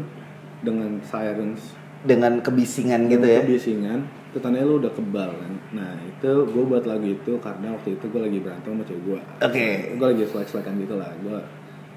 dengan 0.60 1.00
sirens 1.00 1.78
Dengan 2.00 2.40
kebisingan 2.40 3.08
gitu 3.08 3.24
ya. 3.24 3.40
kebisingan 3.44 4.00
itu 4.30 4.38
tandanya 4.38 4.66
lu 4.66 4.78
udah 4.78 4.94
kebal 4.94 5.30
kan 5.34 5.54
nah 5.74 5.98
itu 6.02 6.32
gue 6.46 6.64
buat 6.64 6.86
lagu 6.86 7.08
itu 7.10 7.34
karena 7.42 7.74
waktu 7.74 7.98
itu 7.98 8.06
gue 8.08 8.22
lagi 8.22 8.38
berantem 8.40 8.70
sama 8.78 8.84
cewek 8.86 9.02
gue 9.04 9.20
Oke. 9.42 9.68
gue 9.98 10.08
lagi 10.08 10.24
selek-selekan 10.30 10.74
gitu 10.78 10.96
lah 10.96 11.10
gue 11.18 11.40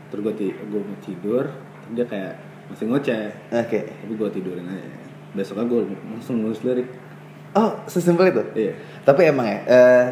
terus 0.08 0.22
gue 0.22 0.32
gue 0.48 0.80
mau 0.80 0.98
tidur 1.04 1.44
terus 1.44 1.92
dia 1.92 2.06
kayak 2.08 2.32
masih 2.68 2.88
ngoceh 2.88 3.24
Oke. 3.52 3.80
tapi 3.84 4.12
gue 4.16 4.28
tidurin 4.32 4.64
aja 4.64 4.88
besoknya 5.32 5.64
gue 5.68 5.80
langsung 6.08 6.40
nulis 6.40 6.60
lirik 6.64 6.88
Oh, 7.52 7.76
sesimpel 7.84 8.32
itu. 8.32 8.40
iya 8.56 8.72
Tapi 9.04 9.28
emang 9.28 9.44
ya, 9.44 9.60
eh 9.68 10.06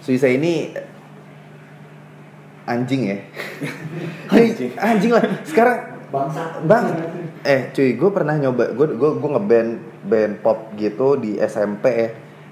Suisa 0.00 0.24
ini 0.24 0.72
anjing 2.64 3.04
ya. 3.04 3.18
anjing. 4.32 4.72
anjing 4.80 5.12
lah. 5.12 5.20
Sekarang 5.44 5.99
Bangsa. 6.10 6.42
bang, 6.66 6.86
eh 7.46 7.70
cuy, 7.70 7.94
gue 7.94 8.10
pernah 8.10 8.34
nyoba, 8.34 8.74
gue 8.74 8.86
gue 8.98 9.10
gue 9.14 9.30
ngeband 9.30 9.70
band 10.10 10.34
pop 10.42 10.74
gitu 10.74 11.14
di 11.14 11.38
SMP 11.38 11.86
ya, 11.86 12.08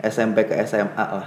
SMP 0.06 0.46
ke 0.46 0.54
SMA 0.62 0.94
lah. 0.94 1.26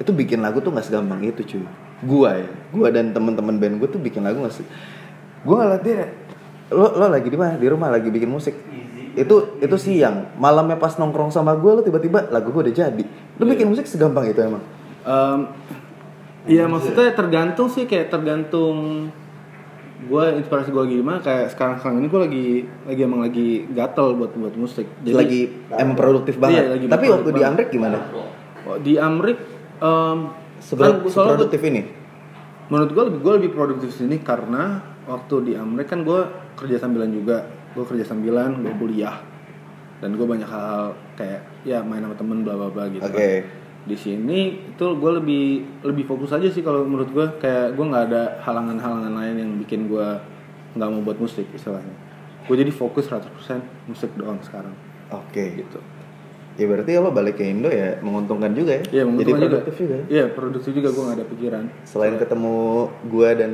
Itu 0.00 0.16
bikin 0.16 0.40
lagu 0.40 0.64
tuh 0.64 0.72
nggak 0.72 0.88
segampang 0.88 1.20
itu 1.20 1.44
cuy. 1.44 1.64
Gua 2.04 2.36
ya, 2.36 2.48
gua 2.72 2.88
dan 2.92 3.12
temen-temen 3.12 3.56
band 3.60 3.74
gue 3.80 3.88
tuh 3.92 4.00
bikin 4.00 4.24
lagu 4.24 4.40
nggak 4.40 4.56
sih. 4.56 4.66
Gue 5.44 5.56
ngeliat 5.56 5.82
dia, 5.84 6.08
lo 6.72 6.96
lo 6.96 7.06
lagi 7.12 7.28
di 7.28 7.36
mana? 7.36 7.60
Di 7.60 7.68
rumah 7.68 7.92
lagi 7.92 8.08
bikin 8.08 8.28
musik. 8.32 8.56
Itu 9.16 9.60
itu 9.60 9.76
siang, 9.76 10.36
malamnya 10.40 10.80
pas 10.80 10.96
nongkrong 10.96 11.28
sama 11.32 11.56
gue 11.56 11.72
lo 11.76 11.82
tiba-tiba 11.84 12.32
lagu 12.32 12.52
gue 12.52 12.72
udah 12.72 12.74
jadi. 12.74 13.04
Lo 13.36 13.44
bikin 13.44 13.68
musik 13.68 13.84
segampang 13.84 14.28
itu 14.28 14.40
emang? 14.40 14.64
Em, 15.06 15.40
Iya 16.46 16.70
maksudnya 16.70 17.10
tergantung 17.10 17.66
sih 17.66 17.90
kayak 17.90 18.06
tergantung 18.06 19.10
gue 19.96 20.24
inspirasi 20.36 20.68
gue 20.76 20.84
gimana 20.92 21.24
kayak 21.24 21.56
sekarang 21.56 21.80
sekarang 21.80 21.96
ini 22.04 22.08
gue 22.12 22.20
lagi 22.20 22.46
lagi 22.84 23.00
emang 23.00 23.20
lagi 23.24 23.48
gatel 23.72 24.12
buat 24.12 24.36
buat 24.36 24.54
musik 24.54 24.84
lagi 25.02 25.48
emang 25.72 25.96
produktif 25.96 26.36
banget. 26.36 26.52
Iya, 26.52 26.64
lagi 26.76 26.84
Tapi 26.86 27.06
produktif 27.08 27.32
waktu 27.32 27.40
di. 27.40 27.48
Amrik 27.48 27.68
gimana? 27.72 27.98
Oh, 28.66 28.76
di 28.76 28.94
Amrik 29.00 29.38
em, 29.80 30.18
Seber- 30.60 30.84
kan 30.84 30.94
soalnya 31.08 31.36
seproduktif 31.40 31.62
ini? 31.64 31.82
menurut 32.66 32.90
gue 32.90 33.04
lebih 33.06 33.20
gue 33.22 33.32
lebih 33.38 33.50
produktif 33.54 33.94
sini 33.94 34.18
karena 34.18 34.82
waktu 35.06 35.34
di 35.46 35.52
Amrik 35.54 35.86
kan 35.86 36.02
gue 36.02 36.20
kerja 36.58 36.82
sambilan 36.82 37.14
juga 37.14 37.46
gue 37.78 37.84
kerja 37.86 38.02
sambilan 38.02 38.58
gue 38.58 38.74
kuliah 38.74 39.22
dan 40.02 40.18
gue 40.18 40.26
banyak 40.26 40.50
hal 40.50 40.98
kayak 41.14 41.46
ya 41.62 41.80
main 41.86 42.02
sama 42.02 42.18
temen 42.18 42.42
bla 42.42 42.58
bla 42.58 42.68
bla 42.68 42.84
gitu 42.90 43.06
Oke. 43.06 43.46
Di 43.86 43.94
sini 43.94 44.38
itu 44.74 44.86
gue 44.98 45.12
lebih 45.22 45.44
lebih 45.86 46.04
fokus 46.10 46.34
aja 46.34 46.50
sih 46.50 46.60
kalau 46.60 46.82
menurut 46.82 47.06
gue 47.14 47.26
kayak 47.38 47.78
gue 47.78 47.84
nggak 47.86 48.04
ada 48.10 48.22
halangan-halangan 48.42 49.14
lain 49.14 49.36
yang 49.38 49.50
bikin 49.62 49.86
gue 49.86 50.08
nggak 50.74 50.88
mau 50.90 51.00
buat 51.06 51.22
musik 51.22 51.46
istilahnya 51.54 51.94
gue 52.50 52.56
jadi 52.58 52.72
fokus 52.74 53.06
100% 53.06 53.30
musik 53.86 54.10
doang 54.18 54.42
sekarang 54.42 54.74
Oke. 55.14 55.54
gitu 55.54 55.78
Ya 56.56 56.64
berarti 56.64 56.96
lo 56.96 57.12
balik 57.12 57.36
ke 57.36 57.44
Indo 57.52 57.68
ya 57.68 58.00
menguntungkan 58.00 58.56
juga 58.56 58.80
ya. 58.80 58.84
Jadi 58.88 59.04
menguntungkan 59.04 59.40
juga. 59.44 59.52
produktif 59.60 59.76
juga. 59.76 59.96
Iya, 60.08 60.24
produktif 60.32 60.70
juga 60.72 60.88
gue 60.88 61.02
gak 61.04 61.16
ada 61.20 61.26
pikiran. 61.28 61.64
Selain 61.84 62.16
ketemu 62.16 62.56
gua 63.12 63.30
dan 63.36 63.52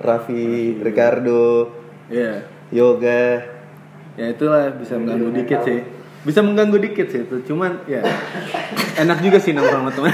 Raffi, 0.00 0.80
Ricardo, 0.80 1.68
Iya. 2.08 2.48
yoga. 2.72 3.44
Ya 4.16 4.26
itulah 4.32 4.72
bisa 4.80 4.96
mengganggu 4.96 5.28
dikit 5.36 5.60
sih. 5.60 5.84
Bisa 6.26 6.40
mengganggu 6.42 6.78
dikit 6.82 7.06
sih 7.10 7.22
itu. 7.22 7.36
Cuman 7.52 7.86
ya 7.86 8.02
enak 8.98 9.22
juga 9.22 9.38
sih 9.38 9.54
nongkrong 9.54 9.86
sama 9.86 9.92
teman. 9.94 10.12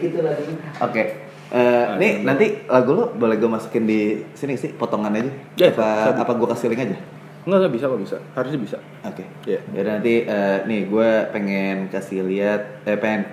Tuh 0.00 0.22
lagi. 0.24 0.52
Oke. 0.80 1.02
Eh, 1.50 1.86
nih 1.98 2.22
nanti 2.22 2.62
lagu 2.70 2.94
lo 2.94 3.10
boleh 3.10 3.34
gue 3.34 3.50
masukin 3.50 3.82
di 3.82 4.22
sini 4.38 4.54
sih 4.54 4.70
potongan 4.70 5.18
aja. 5.18 5.30
Ya, 5.58 5.74
apa 5.74 6.14
bisa. 6.14 6.22
apa 6.22 6.32
gue 6.38 6.48
kasih 6.54 6.66
link 6.70 6.82
aja? 6.86 6.96
Enggak, 7.42 7.58
enggak 7.58 7.74
bisa 7.74 7.84
kok 7.90 8.00
bisa. 8.00 8.16
Harusnya 8.38 8.60
bisa. 8.62 8.78
Oke. 9.02 9.24
Iya. 9.50 9.60
Ya 9.74 9.82
nanti 9.82 10.14
eh, 10.30 10.58
nih 10.70 10.86
gue 10.86 11.10
pengen 11.34 11.90
kasih 11.90 12.22
lihat 12.22 12.86
eh 12.86 12.94
pengen 12.94 13.26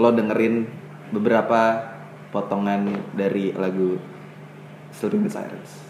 lo 0.00 0.10
dengerin 0.16 0.64
beberapa 1.12 1.92
potongan 2.32 2.88
dari 3.12 3.52
lagu 3.52 4.00
Sleeping 4.96 5.28
with 5.28 5.36
Sirens. 5.36 5.83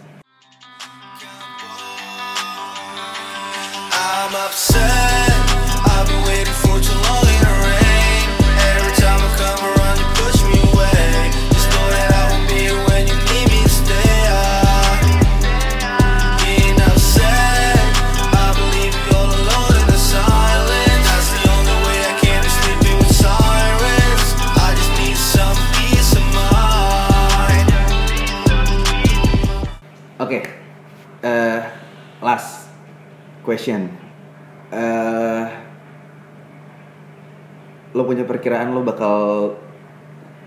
I'm 4.06 4.34
upset. 4.34 5.32
I've 5.88 6.06
been 6.06 6.22
waiting 6.24 6.52
for 6.52 6.78
too 6.78 6.92
long 6.92 7.26
in 7.26 7.40
the 7.40 7.54
rain. 7.62 7.63
Question. 33.54 33.86
Eh, 34.74 35.44
lo 37.94 38.02
punya 38.02 38.26
perkiraan 38.26 38.74
lo 38.74 38.82
bakal 38.82 39.54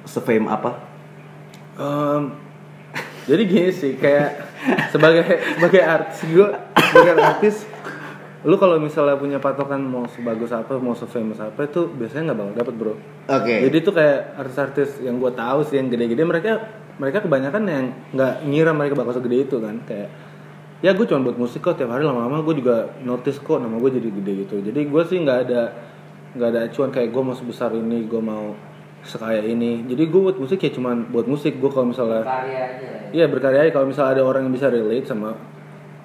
se-fame 0.04 0.52
apa? 0.52 0.72
Em, 1.80 2.36
jadi 3.32 3.42
gini 3.48 3.72
sih 3.72 3.96
kayak 3.96 4.44
sebagai 4.92 5.24
sebagai 5.56 5.82
artis 5.88 6.20
gue 6.28 6.50
sebagai 6.76 7.14
artis 7.22 7.56
lu 8.48 8.56
kalau 8.56 8.80
misalnya 8.80 9.20
punya 9.20 9.38
patokan 9.44 9.84
mau 9.84 10.08
sebagus 10.08 10.50
apa 10.56 10.80
mau 10.80 10.96
se-famous 10.96 11.38
apa 11.42 11.68
itu 11.68 11.86
biasanya 11.92 12.32
nggak 12.32 12.38
bakal 12.40 12.54
dapet 12.56 12.74
bro 12.80 12.94
Oke. 13.28 13.56
jadi 13.68 13.78
tuh 13.84 13.94
kayak 13.94 14.20
artis-artis 14.40 14.90
yang 15.04 15.20
gue 15.20 15.32
tahu 15.36 15.60
sih 15.68 15.76
yang 15.78 15.92
gede-gede 15.92 16.24
mereka 16.24 16.52
mereka 16.98 17.22
kebanyakan 17.22 17.64
yang 17.68 17.86
nggak 18.16 18.34
ngira 18.48 18.72
mereka 18.74 18.94
bakal 18.98 19.14
segede 19.20 19.46
itu 19.46 19.58
kan 19.60 19.84
kayak 19.86 20.10
ya 20.82 20.94
gue 20.94 21.06
cuma 21.10 21.26
buat 21.26 21.38
musik 21.38 21.66
kok 21.66 21.78
tiap 21.78 21.90
hari 21.90 22.06
lama-lama 22.06 22.46
gue 22.46 22.62
juga 22.62 22.94
notice 23.02 23.42
kok 23.42 23.58
nama 23.58 23.76
gue 23.82 23.92
jadi 23.98 24.10
gede 24.14 24.34
gitu 24.46 24.56
jadi 24.62 24.80
gue 24.86 25.02
sih 25.10 25.18
nggak 25.22 25.40
ada 25.50 25.62
nggak 26.38 26.50
ada 26.54 26.60
acuan 26.70 26.90
kayak 26.94 27.10
gue 27.10 27.24
mau 27.24 27.34
sebesar 27.34 27.74
ini 27.74 28.06
gue 28.06 28.22
mau 28.22 28.54
sekaya 29.02 29.42
ini 29.42 29.88
jadi 29.90 30.04
gue 30.06 30.22
buat 30.22 30.38
musik 30.38 30.62
ya 30.62 30.72
cuman 30.74 31.10
buat 31.10 31.26
musik 31.26 31.58
gue 31.58 31.70
kalau 31.72 31.90
misalnya 31.90 32.22
Karya 32.26 32.60
aja. 32.76 32.88
Iya 33.16 33.26
berkarya 33.32 33.60
aja. 33.66 33.72
kalau 33.72 33.88
misalnya 33.88 34.20
ada 34.20 34.24
orang 34.28 34.46
yang 34.46 34.54
bisa 34.54 34.68
relate 34.68 35.08
sama 35.08 35.34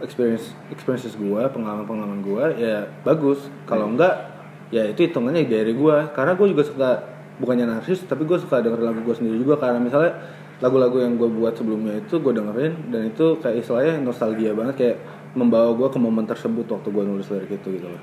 experience 0.03 0.53
experiences 0.75 1.15
gue, 1.15 1.43
pengalaman 1.55 1.87
pengalaman 1.87 2.21
gue, 2.21 2.45
ya 2.59 2.91
bagus. 3.07 3.47
Kalau 3.65 3.89
enggak, 3.89 4.35
ya 4.75 4.91
itu 4.91 5.07
hitungannya 5.07 5.47
dari 5.47 5.73
gue. 5.73 5.97
Karena 6.13 6.35
gue 6.35 6.47
juga 6.51 6.63
suka 6.67 6.91
bukannya 7.39 7.71
narsis, 7.71 8.03
tapi 8.05 8.27
gue 8.27 8.37
suka 8.37 8.61
denger 8.61 8.83
lagu 8.83 9.01
gue 9.01 9.15
sendiri 9.15 9.39
juga. 9.39 9.63
Karena 9.63 9.79
misalnya 9.79 10.19
lagu-lagu 10.63 11.03
yang 11.03 11.19
gue 11.19 11.27
buat 11.27 11.59
sebelumnya 11.59 11.99
itu 11.99 12.23
gue 12.23 12.33
dengerin 12.33 12.95
dan 12.95 13.11
itu 13.11 13.37
kayak 13.43 13.67
istilahnya 13.67 13.99
nostalgia 13.99 14.55
banget 14.55 14.75
kayak 14.79 14.97
membawa 15.35 15.75
gue 15.75 15.89
ke 15.91 15.99
momen 15.99 16.23
tersebut 16.23 16.71
waktu 16.71 16.89
gue 16.89 17.03
nulis 17.03 17.27
lirik 17.29 17.59
itu 17.59 17.83
gitu 17.83 17.91
loh. 17.91 18.03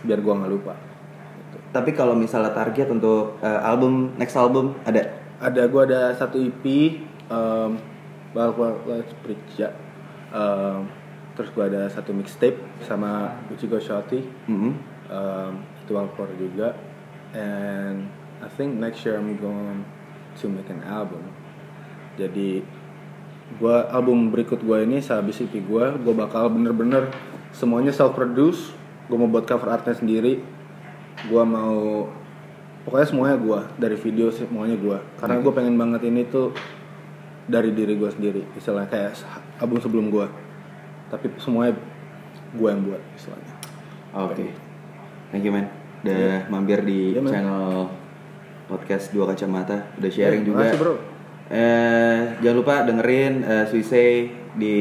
Biar 0.00 0.18
gue 0.24 0.32
nggak 0.32 0.50
lupa. 0.50 0.74
Tapi 1.70 1.92
kalau 1.92 2.16
misalnya 2.16 2.50
target 2.50 2.88
untuk 2.88 3.36
eh, 3.44 3.60
album 3.62 4.16
next 4.16 4.34
album 4.34 4.74
ada? 4.88 5.20
ada 5.40 5.64
gue 5.64 5.82
ada 5.88 6.12
satu 6.16 6.36
EP 6.36 6.64
um, 7.32 7.80
Preach 9.24 9.56
ya 9.56 9.72
Um, 10.30 10.86
terus 11.34 11.50
gue 11.50 11.64
ada 11.66 11.90
satu 11.90 12.14
mixtape 12.14 12.54
sama 12.86 13.34
Uchigo 13.50 13.82
Shoti 13.82 14.22
Mhm. 14.46 14.70
um, 15.10 15.52
itu 15.82 15.90
Walpor 15.90 16.30
juga 16.38 16.78
and 17.34 18.06
I 18.38 18.46
think 18.46 18.78
next 18.78 19.02
year 19.02 19.18
I'm 19.18 19.34
going 19.42 19.82
to 20.38 20.46
make 20.46 20.70
an 20.70 20.86
album 20.86 21.26
jadi 22.14 22.62
gua 23.56 23.90
album 23.90 24.30
berikut 24.30 24.58
gue 24.58 24.78
ini 24.80 24.98
sehabis 24.98 25.42
EP 25.42 25.58
gue 25.58 25.84
gue 25.96 26.14
bakal 26.14 26.46
bener-bener 26.48 27.10
semuanya 27.50 27.90
self 27.90 28.14
produce 28.14 28.70
gue 29.06 29.16
mau 29.16 29.26
buat 29.26 29.42
cover 29.42 29.66
artnya 29.68 29.90
sendiri 29.92 30.38
gue 31.26 31.42
mau 31.44 32.06
pokoknya 32.80 33.06
semuanya 33.06 33.36
gue 33.36 33.60
dari 33.76 33.96
video 33.96 34.30
semuanya 34.30 34.78
gue 34.78 34.98
karena 35.18 35.36
gue 35.36 35.52
pengen 35.52 35.74
banget 35.74 36.06
ini 36.06 36.22
tuh 36.24 36.54
dari 37.44 37.74
diri 37.74 37.98
gue 37.98 38.06
sendiri 38.08 38.42
istilahnya 38.54 38.86
kayak 38.86 39.18
album 39.58 39.82
sebelum 39.82 40.06
gue 40.08 40.26
tapi 41.08 41.26
semuanya 41.36 41.74
gue 42.52 42.68
yang 42.68 42.82
buat 42.82 43.02
istilahnya 43.14 43.54
Oke. 44.10 44.50
Thank 45.30 45.46
you 45.46 45.54
man. 45.54 45.70
Udah 46.02 46.50
mampir 46.50 46.82
di 46.82 47.14
Iya, 47.14 47.22
man. 47.22 47.30
channel 47.30 47.86
podcast 48.66 49.14
Dua 49.14 49.30
Kacamata. 49.30 49.86
Udah 49.94 50.10
sharing 50.10 50.42
Eh, 50.42 50.46
juga. 50.50 50.66
bro. 50.74 50.94
Eh, 51.50 52.18
jangan 52.38 52.56
lupa 52.56 52.74
dengerin 52.86 53.42
eh, 53.42 53.64
Suisei 53.66 54.30
di 54.54 54.76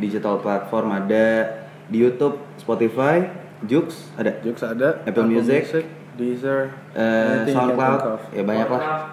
digital 0.00 0.40
platform 0.40 0.96
ada 0.96 1.44
di 1.86 2.00
YouTube, 2.00 2.40
Spotify, 2.56 3.20
Jux 3.62 4.08
ada. 4.16 4.32
Jokes 4.40 4.64
ada 4.64 5.04
Apple 5.04 5.28
Music. 5.28 5.84
Deezer 6.16 6.72
Eh, 6.96 7.44
SoundCloud, 7.52 8.32
ya 8.32 8.40
banyak 8.40 8.68
lah. 8.72 9.12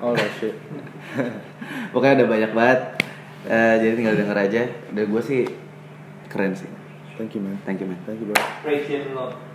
that 0.00 0.32
shit 0.40 0.56
Pokoknya 1.92 2.24
ada 2.24 2.26
banyak 2.26 2.50
banget. 2.56 2.80
Eh, 3.44 3.74
jadi 3.76 3.92
tinggal 3.92 4.16
denger 4.16 4.36
aja. 4.40 4.62
Udah 4.96 5.04
gue 5.04 5.22
sih 5.22 5.44
keren 6.32 6.56
sih. 6.56 6.68
thank 7.20 7.36
you 7.36 7.44
man 7.44 7.60
Thank 7.68 7.84
you 7.84 7.88
man. 7.88 8.00
thank 8.08 8.16
you 8.16 8.32
bro 8.32 8.40
Appreciate 8.64 9.12
a 9.12 9.12
lot. 9.12 9.36